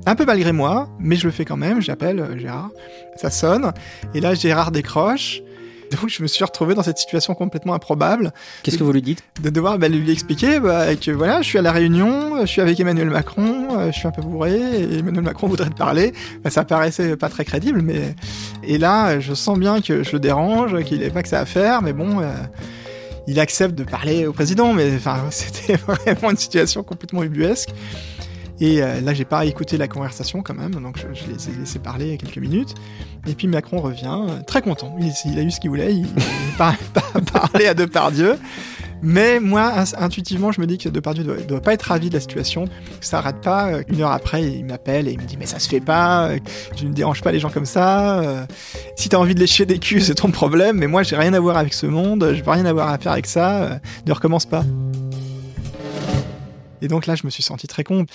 Un 0.06 0.16
peu 0.16 0.26
malgré 0.26 0.52
moi, 0.52 0.90
mais 1.00 1.16
je 1.16 1.26
le 1.26 1.32
fais 1.32 1.46
quand 1.46 1.56
même. 1.56 1.82
J'appelle 1.82 2.38
Gérard, 2.38 2.72
ça 3.16 3.30
sonne 3.30 3.72
et 4.14 4.22
là 4.22 4.34
Gérard 4.34 4.72
décroche. 4.72 5.42
Donc 5.92 6.10
je 6.10 6.22
me 6.22 6.28
suis 6.28 6.44
retrouvé 6.44 6.76
dans 6.76 6.84
cette 6.84 6.98
situation 6.98 7.34
complètement 7.36 7.74
improbable 7.74 8.34
Qu'est-ce 8.64 8.78
que 8.78 8.84
vous 8.84 8.92
lui 8.92 9.02
dites 9.02 9.24
de 9.42 9.50
devoir 9.50 9.78
bah, 9.78 9.88
lui 9.88 10.12
expliquer 10.12 10.60
bah, 10.60 10.96
que 10.96 11.12
voilà, 11.12 11.42
je 11.42 11.48
suis 11.48 11.58
à 11.58 11.62
la 11.62 11.72
Réunion, 11.72 12.42
je 12.42 12.46
suis 12.46 12.62
avec 12.62 12.80
Emmanuel 12.80 13.10
Macron, 13.10 13.78
euh, 13.78 13.92
je 13.92 13.98
suis 13.98 14.08
un 14.08 14.12
peu 14.12 14.22
bourré, 14.22 14.54
et 14.54 15.00
Emmanuel 15.00 15.24
Macron 15.24 15.48
voudrait 15.48 15.70
te 15.70 15.76
parler. 15.76 16.14
Bah, 16.44 16.50
ça 16.50 16.64
paraissait 16.64 17.16
pas 17.18 17.30
très 17.30 17.46
crédible, 17.46 17.82
mais 17.82 18.16
et 18.64 18.78
là, 18.78 19.20
je 19.20 19.34
sens 19.34 19.58
bien 19.58 19.82
que 19.82 20.04
je 20.04 20.12
le 20.14 20.20
dérange, 20.20 20.84
qu'il 20.84 21.00
n'avait 21.00 21.12
pas 21.12 21.24
que 21.24 21.30
ça 21.30 21.40
à 21.40 21.46
faire, 21.46 21.82
mais 21.82 21.94
bon. 21.94 22.22
euh, 22.22 22.32
il 23.28 23.40
accepte 23.40 23.76
de 23.76 23.84
parler 23.84 24.26
au 24.26 24.34
président, 24.34 24.74
mais 24.74 24.94
enfin, 24.96 25.20
c'était 25.30 25.76
vraiment 25.78 26.32
une 26.32 26.38
situation 26.38 26.84
complètement 26.84 27.24
ubuesque. 27.24 27.70
Et 28.60 28.82
euh, 28.84 29.02
là, 29.02 29.14
j'ai 29.14 29.26
pas 29.26 29.46
écouté 29.46 29.78
la 29.78 29.88
conversation 29.88 30.42
quand 30.44 30.54
même, 30.54 30.72
donc 30.76 30.98
je, 31.00 31.32
les 31.32 31.50
ai 31.50 31.60
laissé 31.60 31.80
parler 31.80 32.18
quelques 32.18 32.38
minutes. 32.38 32.76
Et 33.28 33.34
puis 33.34 33.48
Macron 33.48 33.82
revient, 33.82 34.16
euh, 34.30 34.42
très 34.46 34.62
content. 34.62 34.96
Il, 35.00 35.12
il 35.32 35.40
a 35.40 35.42
eu 35.42 35.52
ce 35.52 35.60
qu'il 35.60 35.70
voulait, 35.72 35.94
il, 35.94 36.06
il 36.06 36.58
par- 36.58 36.76
par- 36.94 37.12
parlait 37.50 37.68
à 37.68 37.74
Depardieu. 37.74 38.36
Mais 39.06 39.42
moi, 39.42 39.74
intuitivement, 39.98 40.54
je 40.54 40.62
me 40.62 40.66
dis 40.68 40.78
que 40.78 40.88
Depardieu 40.88 41.26
doit, 41.26 41.36
doit 41.36 41.60
pas 41.60 41.74
être 41.74 41.82
ravi 41.82 42.08
de 42.08 42.14
la 42.14 42.22
situation. 42.22 42.66
Ça 43.02 43.18
arrête 43.18 43.42
pas. 43.42 43.68
euh, 43.74 43.84
Une 43.90 44.00
heure 44.02 44.12
après, 44.14 44.42
il 44.44 44.64
m'appelle 44.64 45.10
et 45.10 45.12
il 45.12 45.20
me 45.20 45.26
dit 45.26 45.36
mais 45.38 45.46
ça 45.46 45.60
se 45.60 45.68
fait 45.68 45.82
pas. 45.82 46.30
Je 46.78 46.86
ne 46.86 46.94
dérange 46.94 47.22
pas 47.22 47.34
les 47.34 47.40
gens 47.40 47.50
comme 47.50 47.66
ça. 47.66 48.46
Si 48.96 49.10
t'as 49.10 49.18
envie 49.18 49.36
de 49.36 49.42
lécher 49.42 49.66
des 49.66 49.78
culs, 49.80 50.02
c'est 50.02 50.16
ton 50.16 50.32
problème. 50.32 50.78
Mais 50.78 50.88
moi, 50.88 51.04
j'ai 51.04 51.18
rien 51.18 51.34
à 51.34 51.40
voir 51.42 51.58
avec 51.58 51.74
ce 51.74 51.86
monde. 51.86 52.32
Je 52.34 52.42
veux 52.44 52.52
rien 52.52 52.66
avoir 52.66 52.88
à 52.90 52.98
faire 52.98 53.12
avec 53.12 53.26
ça. 53.26 53.80
Ne 54.08 54.14
recommence 54.14 54.46
pas. 54.46 54.64
Et 56.84 56.90
donc 56.90 57.08
là, 57.08 57.16
je 57.16 57.26
me 57.26 57.30
suis 57.30 57.42
senti 57.42 57.66
très 57.66 57.84
con. 57.84 58.06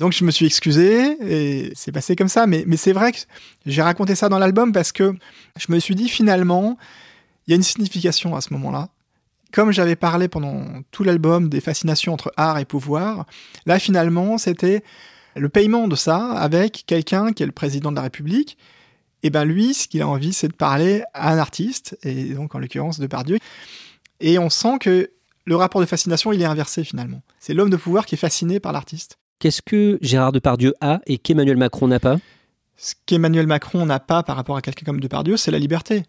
Donc 0.00 0.12
je 0.12 0.24
me 0.24 0.32
suis 0.32 0.44
excusé 0.44 1.16
et 1.20 1.72
c'est 1.76 1.92
passé 1.92 2.16
comme 2.16 2.28
ça. 2.28 2.46
Mais, 2.46 2.64
c'est 2.76 2.92
vrai 2.92 3.12
que 3.12 3.18
j'ai 3.66 3.82
raconté 3.82 4.14
ça 4.16 4.28
dans 4.28 4.38
l'album 4.38 4.72
parce 4.72 4.92
que 4.92 5.14
je 5.56 5.72
me 5.72 5.78
suis 5.78 5.94
dit 5.94 6.08
finalement, 6.08 6.76
il 7.46 7.52
y 7.52 7.54
a 7.54 7.56
une 7.56 7.62
signification 7.62 8.34
à 8.34 8.40
ce 8.40 8.52
moment-là. 8.54 8.88
Comme 9.52 9.72
j'avais 9.72 9.96
parlé 9.96 10.28
pendant 10.28 10.64
tout 10.90 11.04
l'album 11.04 11.48
des 11.48 11.60
fascinations 11.60 12.12
entre 12.12 12.32
art 12.36 12.58
et 12.58 12.64
pouvoir, 12.64 13.26
là 13.66 13.78
finalement 13.78 14.38
c'était 14.38 14.82
le 15.36 15.48
paiement 15.48 15.88
de 15.88 15.96
ça 15.96 16.32
avec 16.32 16.84
quelqu'un 16.86 17.32
qui 17.32 17.42
est 17.42 17.46
le 17.46 17.52
président 17.52 17.90
de 17.90 17.96
la 17.96 18.02
République. 18.02 18.58
Et 19.22 19.30
ben 19.30 19.44
lui, 19.44 19.74
ce 19.74 19.86
qu'il 19.86 20.02
a 20.02 20.08
envie, 20.08 20.32
c'est 20.32 20.48
de 20.48 20.54
parler 20.54 21.02
à 21.14 21.32
un 21.32 21.38
artiste, 21.38 21.98
et 22.04 22.32
donc 22.32 22.54
en 22.54 22.58
l'occurrence 22.58 22.98
de 22.98 23.06
Pardieu. 23.06 23.38
Et 24.20 24.38
on 24.38 24.48
sent 24.50 24.78
que 24.80 25.10
le 25.50 25.56
rapport 25.56 25.80
de 25.80 25.86
fascination, 25.86 26.32
il 26.32 26.40
est 26.40 26.46
inversé 26.46 26.84
finalement. 26.84 27.22
C'est 27.40 27.54
l'homme 27.54 27.70
de 27.70 27.76
pouvoir 27.76 28.06
qui 28.06 28.14
est 28.14 28.18
fasciné 28.18 28.60
par 28.60 28.72
l'artiste. 28.72 29.18
Qu'est-ce 29.40 29.62
que 29.62 29.98
Gérard 30.00 30.30
Depardieu 30.30 30.74
a 30.80 31.00
et 31.06 31.18
qu'Emmanuel 31.18 31.56
Macron 31.56 31.88
n'a 31.88 31.98
pas? 31.98 32.18
Ce 32.82 32.94
qu'Emmanuel 33.04 33.46
Macron 33.46 33.84
n'a 33.84 34.00
pas 34.00 34.22
par 34.22 34.36
rapport 34.36 34.56
à 34.56 34.62
quelqu'un 34.62 34.86
comme 34.86 35.00
Depardieu, 35.00 35.36
c'est 35.36 35.50
la 35.50 35.58
liberté. 35.58 36.04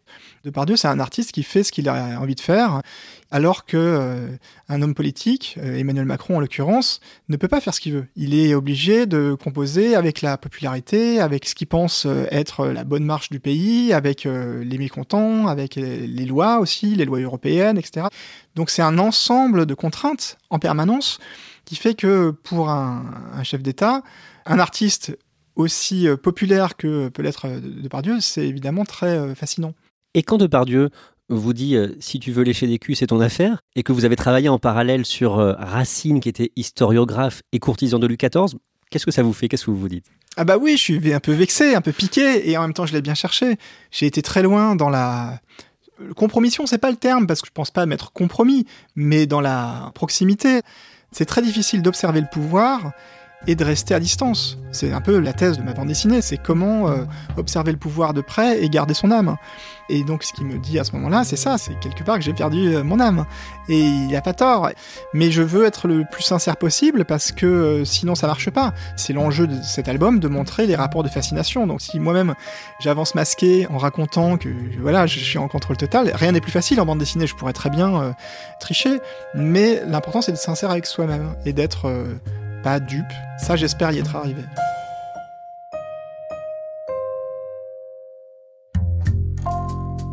Depardieu, 0.46 0.78
c'est 0.78 0.88
un 0.88 1.02
artiste 1.02 1.34
qui 1.34 1.44
fait 1.44 1.64
ce 1.64 1.72
qu'il 1.74 1.90
a 1.90 2.18
envie 2.18 2.34
de 2.34 2.40
faire, 2.40 2.82
alors 3.30 3.66
que 3.66 3.76
euh, 3.76 4.30
un 4.70 4.82
homme 4.82 4.96
politique, 4.96 5.58
euh, 5.58 5.78
Emmanuel 5.78 6.06
Macron 6.06 6.38
en 6.38 6.40
l'occurrence, 6.40 7.02
ne 7.28 7.36
peut 7.36 7.50
pas 7.50 7.60
faire 7.60 7.74
ce 7.74 7.82
qu'il 7.82 7.92
veut. 7.92 8.08
Il 8.16 8.34
est 8.34 8.54
obligé 8.56 9.06
de 9.06 9.34
composer 9.34 9.96
avec 9.96 10.22
la 10.22 10.38
popularité, 10.38 11.20
avec 11.20 11.46
ce 11.46 11.56
qu'il 11.56 11.68
pense 11.68 12.06
euh, 12.06 12.26
être 12.32 12.68
la 12.68 12.86
bonne 12.86 13.04
marche 13.04 13.30
du 13.32 13.42
pays, 13.42 13.92
avec 13.92 14.24
les 14.24 14.78
mécontents, 14.78 15.48
avec 15.48 15.76
les 15.76 16.26
lois 16.26 16.60
aussi, 16.60 16.96
les 16.96 17.04
lois 17.04 17.20
européennes, 17.20 17.78
etc. 17.78 18.08
Donc 18.56 18.70
c'est 18.70 18.82
un 18.82 18.98
ensemble 18.98 19.66
de 19.66 19.74
contraintes 19.74 20.38
en 20.50 20.58
permanence 20.58 21.20
qui 21.66 21.76
fait 21.76 21.96
que 21.96 22.32
pour 22.32 22.70
un 22.70 23.44
chef 23.44 23.62
d'État, 23.62 24.04
un 24.46 24.60
artiste 24.60 25.18
aussi 25.56 26.08
euh, 26.08 26.18
populaire 26.18 26.78
que 26.78 27.10
peut 27.10 27.22
l'être 27.22 27.46
euh, 27.46 27.60
Depardieu, 27.62 28.20
c'est 28.20 28.48
évidemment 28.48 28.86
très 28.86 29.18
euh, 29.18 29.36
fascinant. 29.36 29.74
Et 30.14 30.24
quand 30.24 30.38
Depardieu 30.38 30.90
vous 31.30 31.54
dit 31.54 31.76
euh, 31.76 31.96
si 32.00 32.20
tu 32.20 32.32
veux 32.32 32.44
lécher 32.44 32.68
des 32.68 32.80
culs, 32.80 32.96
c'est 32.96 33.08
ton 33.08 33.22
affaire, 33.22 33.62
et 33.76 33.84
que 33.84 33.92
vous 33.92 34.06
avez 34.06 34.16
travaillé 34.16 34.50
en 34.50 34.60
parallèle 34.60 35.06
sur 35.06 35.40
euh, 35.40 35.54
Racine, 35.58 36.20
qui 36.20 36.30
était 36.30 36.52
historiographe 36.56 37.42
et 37.52 37.60
courtisan 37.60 38.00
de 38.00 38.08
Louis 38.08 38.18
XIV, 38.18 38.58
qu'est-ce 38.90 39.06
que 39.06 39.12
ça 39.12 39.24
vous 39.24 39.34
fait? 39.34 39.48
Qu'est-ce 39.48 39.66
que 39.66 39.72
vous 39.72 39.78
vous 39.78 39.90
dites? 39.90 40.06
Ah 40.38 40.44
bah 40.44 40.58
oui, 40.58 40.74
je 40.74 40.82
suis 40.82 41.14
un 41.14 41.20
peu 41.20 41.34
vexé, 41.34 41.76
un 41.76 41.82
peu 41.82 41.92
piqué, 41.92 42.50
et 42.50 42.58
en 42.58 42.62
même 42.62 42.74
temps 42.74 42.86
je 42.86 42.94
l'ai 42.94 43.02
bien 43.02 43.16
cherché. 43.16 43.58
J'ai 43.92 44.06
été 44.06 44.22
très 44.22 44.44
loin 44.44 44.76
dans 44.76 44.90
la... 44.90 45.40
Compromission, 46.16 46.66
c'est 46.66 46.80
pas 46.80 46.90
le 46.90 46.98
terme, 46.98 47.28
parce 47.28 47.42
que 47.42 47.48
je 47.48 47.52
pense 47.52 47.70
pas 47.70 47.86
m'être 47.86 48.12
compromis, 48.12 48.66
mais 48.96 49.28
dans 49.28 49.42
la 49.42 49.92
proximité. 49.94 50.62
C'est 51.12 51.26
très 51.26 51.44
difficile 51.44 51.84
d'observer 51.84 52.22
le 52.22 52.28
pouvoir 52.32 52.92
et 53.48 53.56
de 53.56 53.64
rester 53.64 53.94
à 53.94 54.00
distance. 54.00 54.58
C'est 54.72 54.94
un 54.94 55.02
peu 55.02 55.20
la 55.20 55.34
thèse 55.34 55.58
de 55.58 55.64
ma 55.64 55.74
bande 55.74 55.88
dessinée, 55.88 56.22
c'est 56.22 56.38
comment 56.38 56.88
euh, 56.88 57.04
observer 57.38 57.72
le 57.72 57.78
pouvoir 57.78 58.14
de 58.14 58.22
près 58.22 58.64
et 58.64 58.70
garder 58.70 58.94
son 58.94 59.12
âme. 59.12 59.36
Et 59.90 60.04
donc 60.04 60.24
ce 60.24 60.32
qui 60.32 60.46
me 60.46 60.58
dit 60.60 60.80
à 60.80 60.84
ce 60.84 60.94
moment-là, 60.94 61.24
c'est 61.26 61.36
ça, 61.36 61.58
c'est 61.58 61.78
quelque 61.80 62.04
part 62.04 62.16
que 62.18 62.22
j'ai 62.22 62.34
perdu 62.34 62.74
euh, 62.74 62.84
mon 62.84 63.00
âme. 63.00 63.26
Et 63.68 63.80
il 63.80 64.16
a 64.16 64.22
pas 64.22 64.34
tort. 64.34 64.70
Mais 65.14 65.32
je 65.32 65.42
veux 65.42 65.66
être 65.66 65.88
le 65.88 66.06
plus 66.10 66.24
sincère 66.24 66.56
possible 66.56 67.04
parce 67.04 67.32
que 67.32 67.46
euh, 67.46 67.86
sinon 67.86 68.16
ça 68.16 68.28
marche 68.28 68.50
pas. 68.50 68.74
C'est 68.96 69.14
l'enjeu 69.14 69.48
de 69.48 69.62
cet 69.62 69.90
album 69.90 70.20
de 70.20 70.28
montrer 70.28 70.68
les 70.68 70.76
rapports 70.76 71.04
de 71.04 71.10
fascination. 71.10 71.68
Donc 71.68 71.82
si 71.82 72.00
moi-même 72.00 72.36
j'avance 72.80 73.16
masqué 73.16 73.68
en 73.68 73.78
racontant 73.78 74.38
que 74.38 74.50
voilà, 74.80 75.08
je 75.08 75.20
suis 75.20 75.40
en 75.40 75.48
contrôle 75.48 75.78
total, 75.78 76.12
rien 76.14 76.32
n'est 76.32 76.42
plus 76.42 76.52
facile 76.52 76.80
en 76.80 76.86
bande 76.86 77.00
dessinée, 77.00 77.28
je 77.28 77.36
pourrais 77.36 77.54
très 77.54 77.70
bien 77.70 78.16
tricher. 78.60 79.00
Mais 79.36 79.82
l'important 79.86 80.22
c'est 80.22 80.32
d'être 80.32 80.42
sincère 80.42 80.72
avec 80.72 80.86
soi-même 80.86 81.36
et 81.46 81.54
d'être 81.54 81.92
pas 82.64 82.80
dupe. 82.80 83.06
Ça, 83.38 83.56
j'espère 83.56 83.92
y 83.92 84.00
être 84.00 84.16
arrivé. 84.16 84.44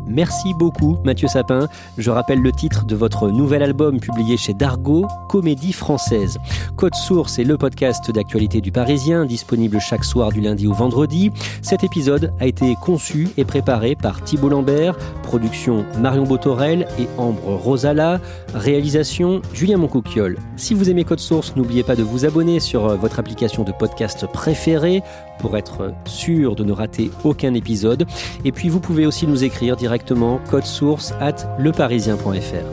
Merci 0.09 0.55
beaucoup 0.55 0.97
Mathieu 1.05 1.27
Sapin. 1.27 1.67
Je 1.99 2.09
rappelle 2.09 2.41
le 2.41 2.51
titre 2.51 2.85
de 2.85 2.95
votre 2.95 3.29
nouvel 3.29 3.61
album 3.61 3.99
publié 3.99 4.37
chez 4.37 4.55
Dargo, 4.55 5.07
Comédie 5.29 5.71
française. 5.71 6.39
Code 6.77 6.95
Source 6.95 7.37
est 7.37 7.43
le 7.43 7.57
podcast 7.57 8.09
d'actualité 8.09 8.59
du 8.59 8.71
Parisien, 8.71 9.25
disponible 9.25 9.79
chaque 9.79 10.03
soir 10.03 10.31
du 10.31 10.41
lundi 10.41 10.65
au 10.65 10.73
vendredi. 10.73 11.31
Cet 11.61 11.83
épisode 11.83 12.33
a 12.39 12.47
été 12.47 12.75
conçu 12.81 13.29
et 13.37 13.45
préparé 13.45 13.95
par 13.95 14.23
Thibault 14.23 14.49
Lambert, 14.49 14.97
production 15.29 15.85
Marion 15.99 16.23
Botorel 16.23 16.87
et 16.97 17.07
Ambre 17.19 17.53
Rosala, 17.53 18.19
réalisation 18.55 19.43
Julien 19.53 19.77
Moncouquiole. 19.77 20.39
Si 20.55 20.73
vous 20.73 20.89
aimez 20.89 21.03
Code 21.03 21.19
Source, 21.19 21.55
n'oubliez 21.55 21.83
pas 21.83 21.95
de 21.95 22.01
vous 22.01 22.25
abonner 22.25 22.59
sur 22.59 22.97
votre 22.97 23.19
application 23.19 23.63
de 23.63 23.71
podcast 23.71 24.25
préférée 24.25 25.03
pour 25.37 25.55
être 25.55 25.93
sûr 26.05 26.55
de 26.55 26.63
ne 26.63 26.71
rater 26.71 27.11
aucun 27.23 27.53
épisode. 27.53 28.07
Et 28.43 28.51
puis 28.51 28.69
vous 28.69 28.79
pouvez 28.79 29.05
aussi 29.05 29.27
nous 29.27 29.43
écrire 29.43 29.75
directement 29.75 30.39
code 30.49 30.65
source 30.65 31.13
at 31.21 31.35
leparisien.fr. 31.59 32.65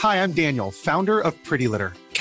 Hi, 0.00 0.22
I'm 0.22 0.30
Daniel, 0.30 0.70
founder 0.70 1.20
of 1.20 1.34
Pretty 1.42 1.66
Litter. 1.66 1.90